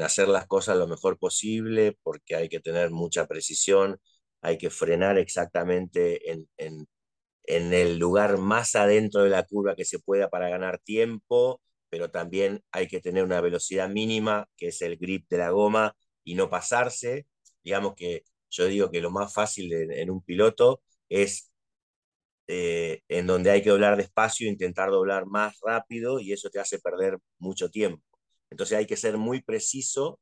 hacer 0.02 0.28
las 0.28 0.46
cosas 0.46 0.76
lo 0.76 0.86
mejor 0.88 1.18
posible 1.18 1.96
porque 2.02 2.36
hay 2.36 2.48
que 2.48 2.60
tener 2.60 2.90
mucha 2.90 3.26
precisión, 3.26 3.98
hay 4.42 4.58
que 4.58 4.70
frenar 4.70 5.18
exactamente 5.18 6.30
en, 6.32 6.48
el 7.46 7.98
lugar 7.98 8.38
más 8.38 8.74
adentro 8.76 9.22
de 9.22 9.30
la 9.30 9.44
curva 9.44 9.76
que 9.76 9.84
se 9.84 9.98
pueda 9.98 10.28
para 10.30 10.48
ganar 10.48 10.78
tiempo, 10.80 11.60
pero 11.94 12.11
también 12.11 12.61
hay 12.72 12.88
que 12.88 13.00
tener 13.00 13.22
una 13.22 13.40
velocidad 13.40 13.88
mínima, 13.88 14.48
que 14.57 14.66
es 14.66 14.83
el 14.83 14.96
grip 14.96 15.28
de 15.28 15.38
la 15.38 15.50
goma, 15.50 15.96
y 16.24 16.35
no 16.35 16.50
pasarse. 16.50 17.28
Digamos 17.62 17.94
que 17.94 18.24
yo 18.50 18.66
digo 18.66 18.90
que 18.90 19.00
lo 19.00 19.12
más 19.12 19.33
fácil 19.33 19.72
en 19.72 20.11
un 20.11 20.20
piloto 20.20 20.83
es 21.09 21.52
eh, 22.48 23.02
en 23.07 23.28
donde 23.28 23.52
hay 23.52 23.62
que 23.62 23.70
doblar 23.70 23.96
despacio, 23.96 24.48
intentar 24.48 24.90
doblar 24.90 25.26
más 25.26 25.57
rápido 25.62 26.18
y 26.18 26.33
eso 26.33 26.50
te 26.50 26.59
hace 26.59 26.80
perder 26.80 27.18
mucho 27.38 27.70
tiempo. 27.70 28.02
Entonces 28.50 28.76
hay 28.76 28.87
que 28.87 28.96
ser 28.96 29.16
muy 29.16 29.40
preciso 29.42 30.18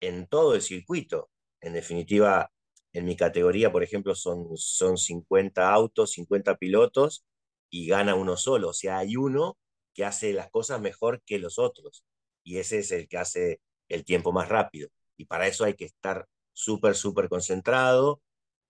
en 0.00 0.26
todo 0.26 0.54
el 0.54 0.62
circuito. 0.62 1.28
En 1.60 1.74
definitiva, 1.74 2.50
en 2.94 3.04
mi 3.04 3.16
categoría, 3.16 3.70
por 3.70 3.82
ejemplo, 3.82 4.14
son, 4.14 4.56
son 4.56 4.96
50 4.96 5.70
autos, 5.74 6.12
50 6.12 6.56
pilotos 6.56 7.26
y 7.68 7.86
gana 7.88 8.14
uno 8.14 8.38
solo. 8.38 8.70
O 8.70 8.74
sea, 8.74 8.96
hay 8.96 9.16
uno 9.16 9.58
que 9.92 10.04
hace 10.04 10.32
las 10.32 10.50
cosas 10.50 10.80
mejor 10.80 11.22
que 11.24 11.38
los 11.38 11.58
otros 11.58 12.04
y 12.44 12.58
ese 12.58 12.80
es 12.80 12.90
el 12.92 13.08
que 13.08 13.18
hace 13.18 13.60
el 13.88 14.04
tiempo 14.04 14.32
más 14.32 14.48
rápido. 14.48 14.88
Y 15.16 15.26
para 15.26 15.46
eso 15.46 15.64
hay 15.64 15.74
que 15.74 15.84
estar 15.84 16.26
súper, 16.52 16.94
súper 16.94 17.28
concentrado, 17.28 18.20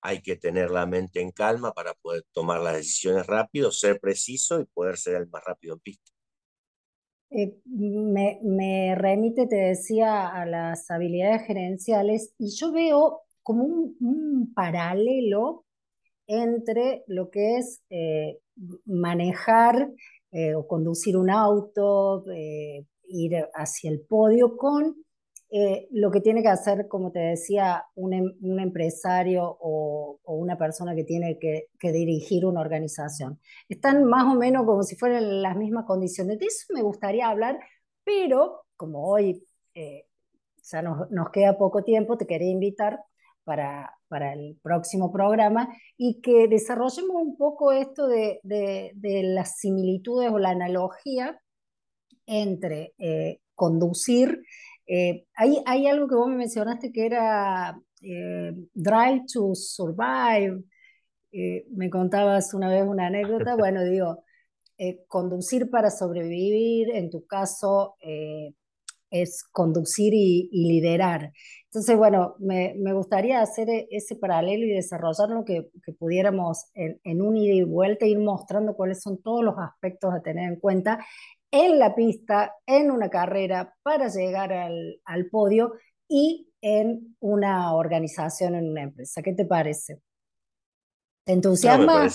hay 0.01 0.21
que 0.21 0.37
tener 0.37 0.71
la 0.71 0.87
mente 0.87 1.21
en 1.21 1.31
calma 1.31 1.73
para 1.73 1.95
poder 1.95 2.25
tomar 2.33 2.61
las 2.61 2.77
decisiones 2.77 3.27
rápido, 3.27 3.71
ser 3.71 4.01
preciso 4.01 4.61
y 4.61 4.65
poder 4.65 4.97
ser 4.97 5.17
el 5.17 5.29
más 5.29 5.45
rápido 5.45 5.75
en 5.75 5.81
pista. 5.81 6.11
Eh, 7.31 7.57
me, 7.65 8.95
remite, 8.95 9.47
te 9.47 9.57
decía, 9.57 10.29
a 10.29 10.45
las 10.45 10.91
habilidades 10.91 11.47
gerenciales 11.47 12.35
y 12.39 12.55
yo 12.55 12.73
veo 12.73 13.23
como 13.43 13.65
un, 13.65 14.53
paralelo 14.55 15.65
entre 16.27 17.05
lo 17.07 17.31
que 17.31 17.57
es 17.57 17.83
eh, 17.89 18.39
manejar 18.85 19.91
eh, 20.33 20.55
o 20.55 20.67
conducir 20.67 21.17
un 21.17 21.31
auto, 21.31 22.25
ir 23.05 23.49
hacia 23.55 23.91
el 23.91 24.01
podio 24.01 24.57
con 24.57 24.97
eh, 25.55 25.87
lo 25.91 26.11
que 26.11 26.23
tiene 26.23 26.43
que 26.43 26.49
hacer, 26.49 26.89
como 26.89 27.13
te 27.13 27.19
decía, 27.19 27.85
un, 27.95 28.15
em, 28.15 28.59
empresario 28.59 29.45
o, 29.61 30.19
una 30.25 30.57
persona 30.57 30.95
que 30.95 31.05
tiene 31.05 31.39
que, 31.39 31.69
dirigir 31.93 32.47
una 32.47 32.63
organización. 32.63 33.39
Están 33.69 34.05
más 34.05 34.25
o 34.25 34.35
menos 34.39 34.65
como 34.65 34.83
si 34.83 34.97
fueran 34.97 35.43
las 35.43 35.55
mismas 35.57 35.85
condiciones. 35.85 36.39
De 36.39 36.47
eso 36.47 36.67
me 36.73 36.83
gustaría 36.83 37.29
hablar 37.29 37.59
pero 38.05 38.65
como 38.77 39.07
hoy 39.09 39.47
eh, 39.75 40.07
ya 40.63 40.83
nos, 40.83 41.11
nos, 41.11 41.31
queda 41.31 41.59
poco 41.59 41.85
tiempo, 41.85 42.17
te 42.17 42.27
quería 42.27 42.51
invitar 42.51 42.99
para, 43.45 43.95
para, 44.13 44.35
el 44.35 44.59
próximo 44.63 45.11
programa 45.11 45.69
y 45.97 46.21
que 46.21 46.47
desarrollemos 46.47 47.17
un 47.17 47.37
poco 47.39 47.73
esto 47.73 48.07
de, 48.09 48.41
de, 48.43 48.93
de 48.95 49.23
las 49.23 49.57
similitudes 49.59 50.31
o 50.31 50.39
la 50.39 50.51
analogía 50.51 51.41
entre 52.27 52.93
eh, 52.99 53.41
conducir. 53.55 54.45
Eh, 54.87 55.25
hay, 55.35 55.63
hay, 55.65 55.87
algo 55.87 56.09
que 56.09 56.15
vos 56.15 56.29
me 56.29 56.37
mencionaste 56.37 56.93
que 56.93 57.07
era 57.07 57.81
eh, 58.03 58.53
Drive 58.75 59.25
to 59.33 59.55
Survive. 59.55 60.63
me 61.71 61.89
contabas 61.89 62.53
una 62.53 62.69
vez 62.69 62.85
una 62.87 63.07
anécdota. 63.07 63.57
Bueno, 63.59 63.83
digo, 63.85 64.25
conducir 65.09 65.71
para 65.71 65.91
sobrevivir, 65.91 66.91
en 66.91 67.09
tu 67.09 67.27
caso, 67.27 67.97
es 69.13 69.45
conducir 69.53 70.13
y, 70.15 70.49
liderar. 70.53 71.33
Entonces, 71.67 71.97
bueno, 71.97 72.35
me, 72.39 72.75
me, 72.79 72.93
gustaría 72.93 73.41
hacer 73.41 73.69
e, 73.71 73.89
ese 73.91 74.17
paralelo 74.17 74.67
y 74.67 74.71
desarrollarlo 74.71 75.45
que, 75.45 75.69
que 75.85 75.93
pudiéramos 75.93 76.67
en, 76.75 77.01
en, 77.05 77.23
un 77.23 77.37
ida 77.37 77.55
y 77.55 77.63
vuelta 77.63 78.07
ir 78.07 78.19
mostrando 78.19 78.75
cuáles 78.75 79.01
son 79.01 79.23
todos 79.23 79.45
los 79.45 79.55
aspectos 79.59 80.13
a 80.13 80.23
tener 80.23 80.51
en 80.51 80.59
cuenta 80.59 81.05
en 81.53 81.79
la 81.79 81.95
pista, 81.95 82.55
en 82.67 82.91
una 82.91 83.11
carrera 83.11 83.75
para 83.83 84.09
llegar 84.09 84.53
al, 84.53 85.01
al 85.05 85.27
podio 85.27 85.75
y 86.09 86.49
en 86.63 87.17
una 87.21 87.75
organización, 87.75 88.55
en 88.55 88.71
una 88.71 88.83
empresa. 88.83 89.23
¿Qué 89.23 89.35
te 89.35 89.45
parece? 89.45 90.01
¿Te 91.25 91.33
entusiasma? 91.33 92.09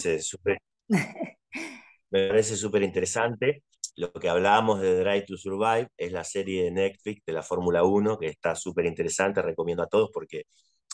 me 2.09 2.27
parece 2.27 2.55
súper 2.55 2.83
interesante. 2.83 3.63
Lo 3.97 4.13
que 4.13 4.29
hablábamos 4.29 4.79
de 4.81 4.99
Drive 4.99 5.23
to 5.23 5.37
Survive 5.37 5.89
es 5.97 6.11
la 6.11 6.23
serie 6.23 6.65
de 6.65 6.71
Netflix 6.71 7.25
de 7.25 7.33
la 7.33 7.43
Fórmula 7.43 7.83
1, 7.83 8.19
que 8.19 8.27
está 8.27 8.55
súper 8.55 8.85
interesante, 8.85 9.41
recomiendo 9.41 9.83
a 9.83 9.87
todos 9.87 10.11
porque 10.13 10.43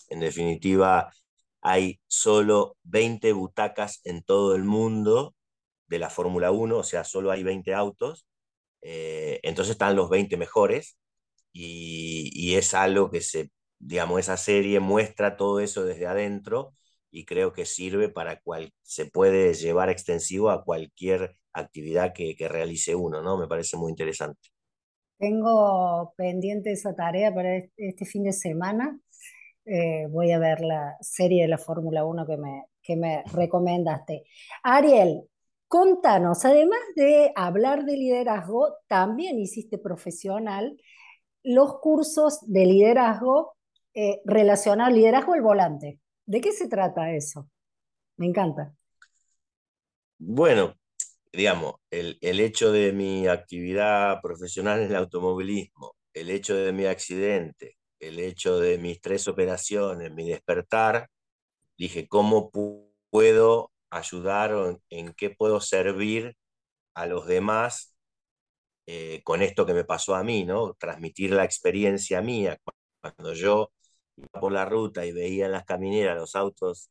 en 0.09 0.21
definitiva 0.21 1.11
hay 1.61 1.99
solo 2.07 2.77
20 2.83 3.33
butacas 3.33 4.01
en 4.05 4.23
todo 4.23 4.55
el 4.55 4.63
mundo 4.63 5.35
de 5.87 5.99
la 5.99 6.09
Fórmula 6.09 6.51
1, 6.51 6.77
o 6.77 6.83
sea, 6.83 7.03
solo 7.03 7.31
hay 7.31 7.43
20 7.43 7.73
autos, 7.73 8.27
eh, 8.81 9.39
entonces 9.43 9.73
están 9.73 9.95
los 9.97 10.09
20 10.09 10.37
mejores 10.37 10.97
y, 11.53 12.55
es 12.55 12.73
algo 12.73 13.11
que 13.11 13.21
se, 13.21 13.51
digamos, 13.79 14.19
esa 14.21 14.37
serie 14.37 14.79
muestra 14.79 15.37
todo 15.37 15.59
eso 15.61 15.85
desde 15.85 16.07
adentro 16.07 16.75
y 17.11 17.25
creo 17.25 17.53
que 17.53 17.65
sirve 17.65 18.09
para 18.09 18.39
cual, 18.41 18.73
se 18.83 19.05
puede 19.07 19.53
llevar 19.55 19.89
extensivo 19.89 20.51
a 20.51 20.63
cualquier 20.63 21.37
actividad 21.53 22.13
que, 22.13 22.35
que 22.35 22.47
realice 22.47 22.95
uno, 22.95 23.21
¿no? 23.21 23.37
Me 23.37 23.47
parece 23.47 23.77
muy 23.77 23.91
interesante. 23.91 24.49
Tengo 25.17 26.13
pendiente 26.17 26.71
esa 26.71 26.95
tarea 26.95 27.33
para 27.33 27.57
este 27.77 28.05
fin 28.05 28.23
de 28.23 28.33
semana. 28.33 28.99
Eh, 29.65 30.07
voy 30.09 30.31
a 30.31 30.39
ver 30.39 30.61
la 30.61 30.97
serie 30.99 31.43
de 31.43 31.47
la 31.47 31.57
Fórmula 31.57 32.03
1 32.03 32.25
que 32.25 32.37
me, 32.37 32.65
que 32.81 32.95
me 32.95 33.23
recomendaste. 33.33 34.25
Ariel, 34.63 35.29
Contanos, 35.73 36.45
además 36.45 36.81
de 36.95 37.31
hablar 37.35 37.83
de 37.83 37.97
liderazgo, 37.97 38.75
también 38.85 39.39
hiciste 39.39 39.79
profesional 39.79 40.77
los 41.41 41.79
cursos 41.79 42.41
de 42.45 42.67
liderazgo 42.67 43.55
eh, 43.95 44.21
relacionados 44.23 44.89
al 44.89 44.99
liderazgo 44.99 45.33
al 45.33 45.41
volante. 45.41 45.99
¿De 46.27 46.41
qué 46.41 46.51
se 46.51 46.67
trata 46.67 47.11
eso? 47.11 47.49
Me 48.17 48.27
encanta. 48.27 48.71
Bueno, 50.19 50.75
digamos, 51.33 51.75
el, 51.91 52.17
el, 52.21 52.39
hecho 52.39 52.71
de 52.71 52.93
mi 52.93 53.27
actividad 53.27 54.21
profesional 54.21 54.81
en 54.81 54.89
el 54.91 54.95
automovilismo, 54.95 55.95
el 56.13 56.29
hecho 56.29 56.55
de 56.55 56.73
mi 56.73 56.85
accidente, 56.85 57.77
el 57.99 58.19
hecho 58.19 58.59
de 58.59 58.77
mis 58.77 59.01
tres 59.01 59.27
operaciones, 59.27 60.11
mi 60.13 60.29
despertar, 60.29 61.09
dije, 61.77 62.07
¿cómo 62.07 62.51
puedo 63.09 63.71
ayudar 63.89 64.53
o 64.53 64.81
en, 64.89 65.13
qué 65.13 65.29
puedo 65.29 65.61
servir 65.61 66.35
a 66.95 67.07
los 67.07 67.27
demás 67.27 67.95
eh, 68.87 69.21
con 69.23 69.41
esto 69.41 69.65
que 69.65 69.73
me 69.73 69.85
pasó 69.85 70.15
a 70.15 70.23
mí, 70.23 70.45
¿no? 70.45 70.73
Transmitir 70.75 71.31
la 71.31 71.45
experiencia 71.45 72.21
mía. 72.21 72.57
Cuando 73.01 73.33
yo 73.33 73.71
iba 74.17 74.41
por 74.41 74.51
la 74.51 74.65
ruta 74.65 75.05
y 75.05 75.11
veía 75.13 75.45
en 75.47 75.53
las 75.53 75.65
camineras 75.65 76.17
los 76.17 76.35
autos 76.35 76.89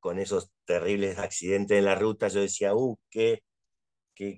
con 0.00 0.18
esos 0.18 0.50
terribles 0.66 1.18
accidentes 1.18 1.78
en 1.78 1.84
la 1.86 1.94
ruta, 1.96 2.28
yo 2.28 2.40
decía, 2.40 2.74
uh, 2.74 2.98
qué, 3.10 3.42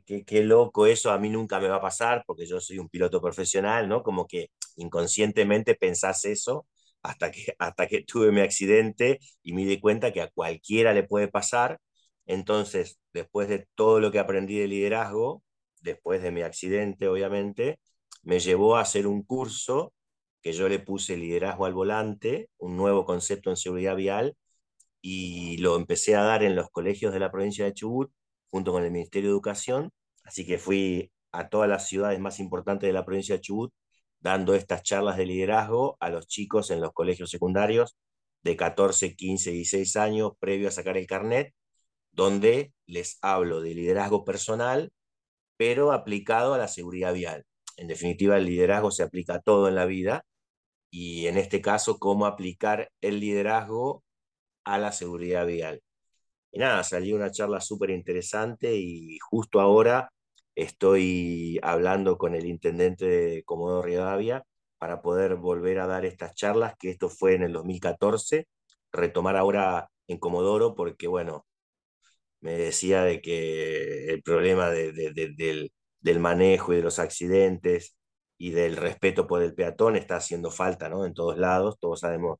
qué, 0.06 0.24
qué, 0.24 0.42
loco 0.42 0.86
eso, 0.86 1.10
a 1.10 1.18
mí 1.18 1.28
nunca 1.30 1.60
me 1.60 1.68
va 1.68 1.76
a 1.76 1.80
pasar 1.80 2.24
porque 2.26 2.46
yo 2.46 2.60
soy 2.60 2.78
un 2.78 2.88
piloto 2.88 3.20
profesional, 3.20 3.88
¿no? 3.88 4.02
Como 4.02 4.26
que 4.26 4.48
inconscientemente 4.76 5.74
pensás 5.74 6.24
eso 6.24 6.66
hasta 7.02 7.30
que, 7.30 7.54
hasta 7.58 7.86
que 7.88 8.02
tuve 8.04 8.32
mi 8.32 8.40
accidente 8.40 9.18
y 9.42 9.52
me 9.52 9.64
di 9.64 9.80
cuenta 9.80 10.12
que 10.12 10.22
a 10.22 10.30
cualquiera 10.30 10.92
le 10.94 11.02
puede 11.04 11.28
pasar 11.28 11.80
entonces, 12.26 12.98
después 13.12 13.48
de 13.48 13.66
todo 13.74 14.00
lo 14.00 14.12
que 14.12 14.18
aprendí 14.18 14.58
de 14.58 14.68
liderazgo, 14.68 15.42
después 15.80 16.22
de 16.22 16.30
mi 16.30 16.42
accidente, 16.42 17.08
obviamente, 17.08 17.80
me 18.22 18.40
llevó 18.40 18.76
a 18.76 18.82
hacer 18.82 19.06
un 19.06 19.22
curso 19.24 19.92
que 20.42 20.52
yo 20.52 20.68
le 20.68 20.78
puse 20.78 21.16
liderazgo 21.16 21.66
al 21.66 21.74
volante, 21.74 22.50
un 22.58 22.76
nuevo 22.76 23.04
concepto 23.04 23.50
en 23.50 23.56
seguridad 23.56 23.96
vial, 23.96 24.36
y 25.02 25.58
lo 25.58 25.76
empecé 25.76 26.16
a 26.16 26.22
dar 26.24 26.42
en 26.44 26.56
los 26.56 26.70
colegios 26.70 27.12
de 27.12 27.20
la 27.20 27.30
provincia 27.32 27.64
de 27.64 27.74
Chubut, 27.74 28.12
junto 28.52 28.72
con 28.72 28.84
el 28.84 28.92
Ministerio 28.92 29.30
de 29.30 29.34
Educación. 29.34 29.90
Así 30.24 30.46
que 30.46 30.58
fui 30.58 31.10
a 31.32 31.48
todas 31.48 31.68
las 31.68 31.88
ciudades 31.88 32.20
más 32.20 32.38
importantes 32.38 32.88
de 32.88 32.92
la 32.92 33.04
provincia 33.04 33.36
de 33.36 33.40
Chubut, 33.40 33.72
dando 34.20 34.54
estas 34.54 34.82
charlas 34.84 35.16
de 35.16 35.26
liderazgo 35.26 35.96
a 36.00 36.10
los 36.10 36.28
chicos 36.28 36.70
en 36.70 36.80
los 36.80 36.92
colegios 36.92 37.30
secundarios 37.30 37.96
de 38.42 38.56
14, 38.56 39.16
15, 39.16 39.52
16 39.52 39.96
años, 39.96 40.32
previo 40.38 40.68
a 40.68 40.72
sacar 40.72 40.96
el 40.96 41.06
carnet, 41.06 41.54
donde 42.12 42.72
les 42.86 43.18
hablo 43.22 43.60
de 43.62 43.74
liderazgo 43.74 44.24
personal, 44.24 44.92
pero 45.56 45.92
aplicado 45.92 46.54
a 46.54 46.58
la 46.58 46.68
seguridad 46.68 47.14
vial. 47.14 47.44
En 47.76 47.88
definitiva, 47.88 48.36
el 48.36 48.46
liderazgo 48.46 48.90
se 48.90 49.02
aplica 49.02 49.36
a 49.36 49.40
todo 49.40 49.68
en 49.68 49.76
la 49.76 49.86
vida 49.86 50.24
y 50.90 51.26
en 51.26 51.38
este 51.38 51.62
caso, 51.62 51.98
cómo 51.98 52.26
aplicar 52.26 52.90
el 53.00 53.20
liderazgo 53.20 54.04
a 54.64 54.78
la 54.78 54.92
seguridad 54.92 55.46
vial. 55.46 55.82
Y 56.52 56.58
nada, 56.58 56.84
salió 56.84 57.16
una 57.16 57.30
charla 57.30 57.60
súper 57.60 57.90
interesante 57.90 58.74
y 58.76 59.18
justo 59.20 59.60
ahora 59.60 60.12
estoy 60.54 61.58
hablando 61.62 62.18
con 62.18 62.34
el 62.34 62.46
intendente 62.46 63.06
de 63.06 63.44
Comodoro 63.44 63.82
Rivadavia 63.82 64.44
para 64.78 65.02
poder 65.02 65.36
volver 65.36 65.78
a 65.80 65.86
dar 65.86 66.04
estas 66.04 66.34
charlas, 66.34 66.74
que 66.78 66.90
esto 66.90 67.08
fue 67.08 67.34
en 67.34 67.42
el 67.44 67.52
2014, 67.52 68.48
retomar 68.92 69.36
ahora 69.36 69.88
en 70.08 70.18
Comodoro, 70.18 70.74
porque 70.74 71.08
bueno, 71.08 71.46
me 72.40 72.52
decía 72.58 73.02
de 73.04 73.20
que 73.22 74.06
el 74.12 74.22
problema 74.22 74.70
de, 74.70 74.92
del, 74.92 75.70
del, 76.00 76.20
manejo 76.20 76.72
y 76.72 76.76
de 76.76 76.82
los 76.82 76.98
accidentes 76.98 77.96
y 78.38 78.50
del 78.50 78.76
respeto 78.76 79.26
por 79.26 79.42
el 79.42 79.54
peatón 79.54 79.96
está 79.96 80.16
haciendo 80.16 80.50
falta 80.50 80.88
¿no? 80.88 81.06
en 81.06 81.14
todos 81.14 81.38
lados. 81.38 81.78
Todos 81.80 82.00
sabemos 82.00 82.38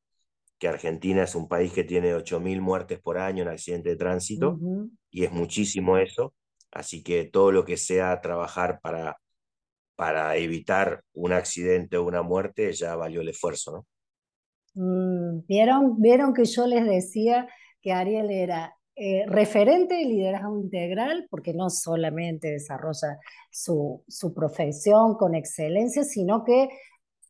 que 0.63 0.69
Argentina 0.69 1.23
es 1.23 1.35
un 1.35 1.49
país 1.49 1.73
que 1.73 1.83
tiene 1.83 2.15
8.000 2.15 2.61
muertes 2.61 2.97
por 3.01 3.17
año 3.17 3.41
en 3.41 3.49
accidentes 3.49 3.91
de 3.91 3.97
tránsito 3.97 4.57
y 5.11 5.25
es 5.25 5.31
muchísimo 5.33 5.97
eso. 5.97 6.33
Así 6.71 7.03
que 7.03 7.25
todo 7.25 7.51
lo 7.51 7.65
que 7.65 7.75
sea 7.75 8.21
trabajar 8.21 8.79
para, 8.81 9.17
para 9.97 10.37
evitar 10.37 11.03
un 11.11 11.33
accidente 11.33 11.97
o 11.97 12.05
una 12.05 12.21
muerte 12.21 12.71
ya 12.71 12.95
valió 12.95 13.19
el 13.19 13.27
esfuerzo, 13.27 13.73
¿no? 13.73 13.85
Mm, 14.75 15.45
¿Vieron, 15.49 16.01
Vieron 16.01 16.33
que 16.33 16.45
yo 16.45 16.65
les 16.65 16.85
decía 16.85 17.45
que 17.81 17.91
Ariel 17.91 18.31
era 18.31 18.73
eh, 18.95 19.25
referente 19.27 19.95
de 19.95 20.05
liderazgo 20.05 20.61
integral, 20.61 21.27
porque 21.29 21.53
no 21.53 21.69
solamente 21.71 22.51
desarrolla 22.51 23.19
su, 23.51 24.01
su 24.07 24.33
profesión 24.33 25.15
con 25.15 25.35
excelencia, 25.35 26.05
sino 26.05 26.45
que 26.45 26.69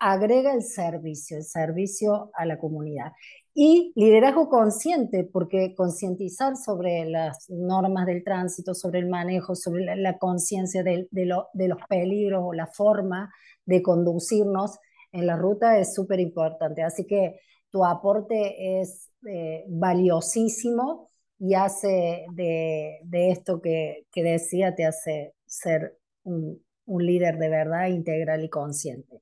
agrega 0.03 0.53
el 0.53 0.63
servicio, 0.63 1.37
el 1.37 1.43
servicio 1.43 2.29
a 2.33 2.45
la 2.45 2.57
comunidad. 2.57 3.13
Y 3.53 3.93
liderazgo 3.95 4.49
consciente, 4.49 5.23
porque 5.23 5.73
concientizar 5.75 6.57
sobre 6.57 7.05
las 7.05 7.49
normas 7.49 8.05
del 8.05 8.23
tránsito, 8.23 8.73
sobre 8.73 8.99
el 8.99 9.07
manejo, 9.07 9.55
sobre 9.55 9.95
la, 9.95 10.17
conciencia 10.17 10.83
de, 10.83 11.07
los 11.13 11.77
peligros 11.87 12.41
o 12.43 12.53
la 12.53 12.67
forma 12.67 13.31
de 13.65 13.81
conducirnos 13.81 14.77
en 15.13 15.27
la 15.27 15.37
ruta 15.37 15.79
es 15.79 15.93
súper 15.93 16.19
importante. 16.19 16.83
Así 16.83 17.05
que 17.05 17.39
tu 17.69 17.85
aporte 17.85 18.81
es 18.81 19.09
eh, 19.25 19.63
valiosísimo 19.69 21.11
y 21.39 21.53
hace 21.53 22.25
de, 22.33 22.99
esto 23.11 23.61
que, 23.61 24.05
decía, 24.13 24.75
te 24.75 24.85
hace 24.85 25.33
ser 25.45 25.97
un, 26.23 26.61
líder 26.85 27.37
de 27.37 27.47
verdad 27.47 27.87
integral 27.87 28.43
y 28.43 28.49
consciente. 28.49 29.21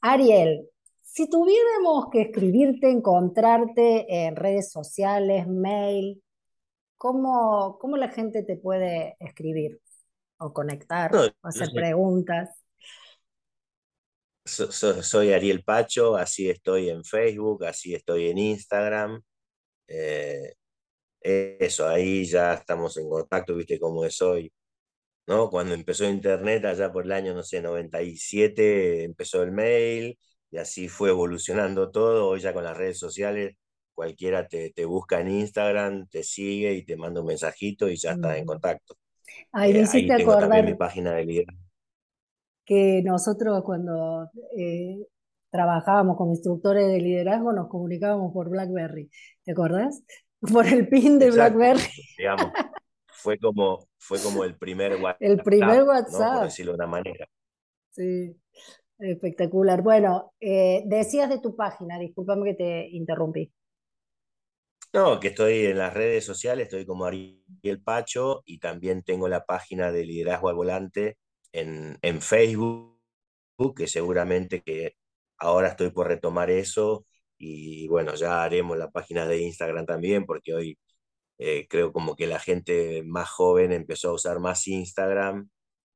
Ariel, 0.00 0.68
si 1.02 1.28
tuviéramos 1.28 2.10
que 2.10 2.22
escribirte, 2.22 2.90
encontrarte 2.90 4.06
en 4.08 4.36
redes 4.36 4.70
sociales, 4.70 5.46
mail, 5.48 6.22
¿cómo, 6.96 7.78
cómo 7.80 7.96
la 7.96 8.08
gente 8.08 8.42
te 8.42 8.56
puede 8.56 9.16
escribir 9.18 9.80
o 10.38 10.52
conectar 10.52 11.14
o 11.14 11.30
hacer 11.42 11.70
preguntas? 11.74 12.50
soy 14.44 15.32
Ariel 15.32 15.62
Pacho, 15.62 16.16
así 16.16 16.48
estoy 16.48 16.88
en 16.88 17.04
Facebook, 17.04 17.64
así 17.64 17.94
estoy 17.94 18.28
en 18.30 18.38
Instagram. 18.38 19.22
Eh, 19.86 20.54
eso, 21.20 21.86
ahí 21.86 22.24
ya 22.24 22.54
estamos 22.54 22.96
en 22.96 23.08
contacto, 23.08 23.54
viste 23.54 23.78
cómo 23.78 24.04
es 24.04 24.20
hoy. 24.22 24.52
¿No? 25.28 25.48
Cuando 25.50 25.74
empezó 25.74 26.08
Internet, 26.08 26.64
allá 26.64 26.90
por 26.90 27.04
el 27.04 27.12
año, 27.12 27.34
no 27.34 27.44
sé, 27.44 27.62
97, 27.62 29.04
empezó 29.04 29.44
el 29.44 29.52
mail 29.52 30.18
y 30.50 30.58
así 30.58 30.88
fue 30.88 31.10
evolucionando 31.10 31.92
todo. 31.92 32.28
Hoy 32.28 32.40
ya 32.40 32.52
con 32.52 32.64
las 32.64 32.76
redes 32.76 32.98
sociales, 32.98 33.54
cualquiera 33.94 34.48
te, 34.48 34.70
te 34.70 34.84
busca 34.84 35.20
en 35.20 35.28
Instagram, 35.28 36.08
te 36.08 36.24
sigue 36.24 36.74
y 36.74 36.84
te 36.84 36.96
manda 36.96 37.20
un 37.20 37.28
mensajito 37.28 37.88
y 37.88 37.96
ya 37.96 38.12
estás 38.12 38.38
en 38.38 38.46
contacto. 38.46 38.96
Ahí, 39.52 39.70
eh, 39.76 39.84
ahí 39.92 40.08
tengo 40.08 40.36
también 40.36 40.64
mi 40.64 40.74
página 40.74 41.12
de 41.12 41.24
liderazgo 41.24 41.68
que 42.68 43.00
nosotros 43.02 43.62
cuando 43.64 44.28
eh, 44.54 44.98
trabajábamos 45.50 46.18
como 46.18 46.32
instructores 46.32 46.86
de 46.86 47.00
liderazgo 47.00 47.54
nos 47.54 47.68
comunicábamos 47.68 48.30
por 48.34 48.50
BlackBerry, 48.50 49.10
¿te 49.42 49.52
acordás? 49.52 50.04
Por 50.52 50.66
el 50.66 50.86
pin 50.86 51.18
de 51.18 51.32
BlackBerry. 51.32 51.82
Digamos, 52.16 52.52
fue 53.18 53.38
como, 53.38 53.88
fue 53.98 54.20
como 54.20 54.44
el 54.44 54.56
primer 54.56 54.96
WhatsApp. 54.96 55.20
El 55.22 55.42
primer 55.42 55.82
WhatsApp. 55.82 56.34
Por 56.36 56.44
decirlo 56.44 56.72
de 56.72 56.76
una 56.76 56.86
manera. 56.86 57.28
Sí, 57.90 58.36
espectacular. 58.98 59.82
Bueno, 59.82 60.32
eh, 60.40 60.82
decías 60.86 61.28
de 61.28 61.40
tu 61.40 61.56
página, 61.56 61.98
discúlpame 61.98 62.50
que 62.50 62.54
te 62.54 62.88
interrumpí. 62.90 63.52
No, 64.92 65.20
que 65.20 65.28
estoy 65.28 65.66
en 65.66 65.78
las 65.78 65.92
redes 65.92 66.24
sociales, 66.24 66.64
estoy 66.64 66.86
como 66.86 67.04
Ariel 67.04 67.82
Pacho 67.84 68.42
y 68.46 68.58
también 68.58 69.02
tengo 69.02 69.28
la 69.28 69.44
página 69.44 69.92
de 69.92 70.04
Liderazgo 70.06 70.48
al 70.48 70.54
Volante 70.54 71.18
en, 71.52 72.22
Facebook, 72.22 72.96
que 73.76 73.86
seguramente 73.86 74.62
que 74.62 74.94
ahora 75.38 75.68
estoy 75.68 75.90
por 75.90 76.08
retomar 76.08 76.50
eso 76.50 77.04
y 77.36 77.86
bueno, 77.88 78.14
ya 78.14 78.42
haremos 78.42 78.78
la 78.78 78.90
página 78.90 79.26
de 79.26 79.40
Instagram 79.40 79.84
también, 79.86 80.24
porque 80.24 80.54
hoy 80.54 80.78
eh, 81.38 81.66
creo 81.68 81.92
como 81.92 82.16
que 82.16 82.26
la 82.26 82.38
gente 82.38 83.02
más 83.04 83.30
joven 83.30 83.72
empezó 83.72 84.10
a 84.10 84.14
usar 84.14 84.40
más 84.40 84.66
Instagram, 84.66 85.48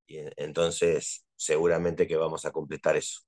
y 0.06 0.18
entonces 0.36 1.26
seguramente 1.36 2.06
que 2.06 2.16
vamos 2.16 2.44
a 2.44 2.52
completar 2.52 2.96
eso. 2.96 3.20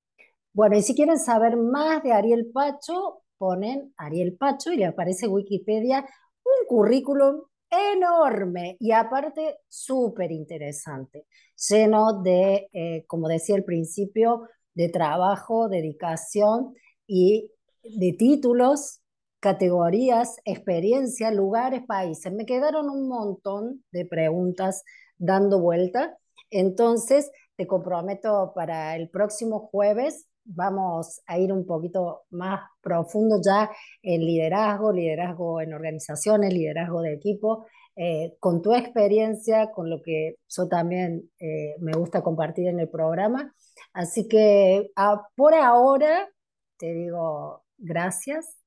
Bueno, 0.53 0.77
y 0.77 0.83
si 0.83 0.95
quieren 0.95 1.19
saber 1.19 1.57
más 1.57 2.03
de 2.03 2.13
Ariel 2.13 2.51
Pacho, 2.53 3.23
ponen 3.39 3.93
Ariel 3.97 4.37
Pacho 4.37 4.73
y 4.73 4.77
le 4.77 4.87
aparece 4.87 5.27
Wikipedia 5.27 6.07
un 6.45 6.67
currículum 6.69 7.43
enorme 7.71 8.77
y 8.79 8.93
aparte 8.93 9.59
súper 9.67 10.31
interesante, 10.31 11.27
lleno 11.69 12.23
de, 12.23 12.69
eh, 12.73 13.05
como 13.07 13.29
decía 13.29 13.57
al 13.57 13.65
principio, 13.65 14.49
de 14.75 14.89
trabajo, 14.89 15.69
dedicación 15.69 16.75
y 17.07 17.51
de 17.83 18.13
títulos, 18.13 19.01
categorías, 19.45 20.39
experiencia, 20.47 21.31
lugares, 21.31 21.83
países. 21.87 22.33
Me 22.33 22.47
quedaron 22.47 22.89
un 22.89 23.09
montón 23.09 23.85
de 23.93 24.07
preguntas 24.07 24.85
dando 25.19 25.61
vuelta. 25.61 26.17
Entonces, 26.49 27.31
te 27.55 27.67
comprometo 27.67 28.53
para 28.55 28.97
el 28.97 29.11
próximo 29.11 29.59
jueves 29.59 30.29
vamos 30.47 31.21
a 31.27 31.39
ir 31.39 31.53
un 31.53 31.67
poquito 31.67 32.23
más 32.31 32.61
profundo 32.81 33.39
ya 33.45 33.71
en 34.03 34.23
liderazgo, 34.23 34.93
liderazgo 34.93 35.61
en 35.61 35.75
organizaciones, 35.75 36.55
liderazgo 36.55 37.03
de 37.03 37.13
equipo, 37.13 37.67
eh, 37.97 38.37
con 38.41 38.63
tu 38.63 38.73
experiencia, 38.73 39.71
con 39.73 39.91
lo 39.91 40.01
que 40.01 40.37
yo 40.49 40.69
también 40.69 41.31
eh, 41.39 41.75
me 41.81 41.93
gusta 41.93 42.23
compartir 42.23 42.69
en 42.69 42.81
el 42.81 42.89
programa. 42.89 43.55
Así 43.93 44.27
que 44.27 44.91
ah, 44.97 45.29
por 45.37 45.53
ahora 45.53 46.31
te 46.79 46.95
digo 46.95 47.63
gracias. 47.77 48.64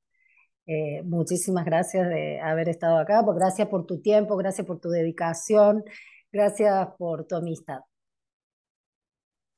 Eh, 0.67 1.01
muchísimas 1.03 1.63
gracias 1.63 2.09
de 2.09 2.41
haber 2.41 2.67
estado 2.67 2.97
acá, 2.97 3.23
gracias 3.33 3.69
por 3.69 3.85
tu 3.85 4.01
tiempo, 4.01 4.35
gracias 4.35 4.67
por 4.67 4.79
tu 4.79 4.89
dedicación, 4.89 5.83
gracias 6.29 6.89
por 6.97 7.25
tu 7.25 7.37
amistad. 7.37 7.79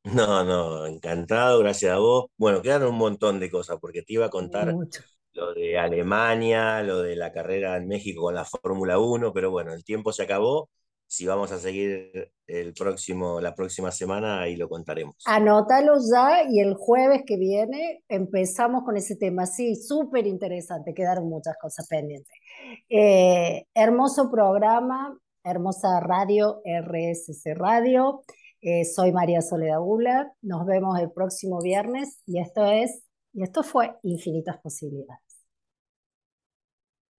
No, 0.04 0.44
no, 0.44 0.86
encantado, 0.86 1.60
gracias 1.60 1.92
a 1.92 1.98
vos. 1.98 2.28
Bueno, 2.38 2.62
quedaron 2.62 2.90
un 2.90 2.98
montón 2.98 3.40
de 3.40 3.50
cosas, 3.50 3.78
porque 3.82 4.02
te 4.02 4.14
iba 4.14 4.28
a 4.28 4.30
contar 4.30 4.74
lo 5.34 5.54
de 5.54 5.78
Alemania, 5.78 6.82
lo 6.84 7.02
de 7.02 7.16
la 7.16 7.32
carrera 7.32 7.76
en 7.78 7.88
México 7.88 8.22
con 8.22 8.36
la 8.36 8.46
Fórmula 8.46 9.00
1, 9.00 9.34
pero 9.34 9.52
bueno, 9.52 9.74
el 9.74 9.84
tiempo 9.84 10.12
se 10.12 10.24
acabó. 10.24 10.70
Si 11.12 11.26
vamos 11.26 11.52
a 11.52 11.58
seguir 11.58 12.32
el 12.46 12.74
próximo, 12.76 13.42
la 13.42 13.56
próxima 13.56 13.92
semana, 13.92 14.42
ahí 14.42 14.56
lo 14.56 14.70
contaremos. 14.70 15.16
Anótalo 15.26 15.96
ya 15.98 16.44
y 16.48 16.60
el 16.60 16.76
jueves 16.76 17.24
que 17.26 17.36
viene 17.36 18.04
empezamos 18.08 18.84
con 18.84 18.96
ese 18.96 19.16
tema. 19.16 19.48
Sí, 19.48 19.76
súper 19.76 20.28
interesante, 20.28 20.94
quedaron 20.94 21.28
muchas 21.28 21.56
cosas 21.60 21.88
pendientes. 21.88 22.32
Eh, 22.90 23.66
hermoso 23.74 24.30
programa, 24.30 25.18
hermosa 25.44 26.00
radio, 26.00 26.62
RSC 26.64 27.56
Radio. 27.56 28.22
Eh, 28.62 28.86
soy 28.86 29.12
María 29.12 29.42
Soledad 29.42 29.80
Gula. 29.80 30.32
Nos 30.44 30.64
vemos 30.68 31.00
el 31.00 31.12
próximo 31.12 31.60
viernes 31.60 32.22
y 32.28 32.40
esto 32.40 32.68
es, 32.68 33.04
y 33.34 33.42
esto 33.42 33.64
fue 33.64 33.96
Infinitas 34.04 34.60
Posibilidades. 34.60 35.29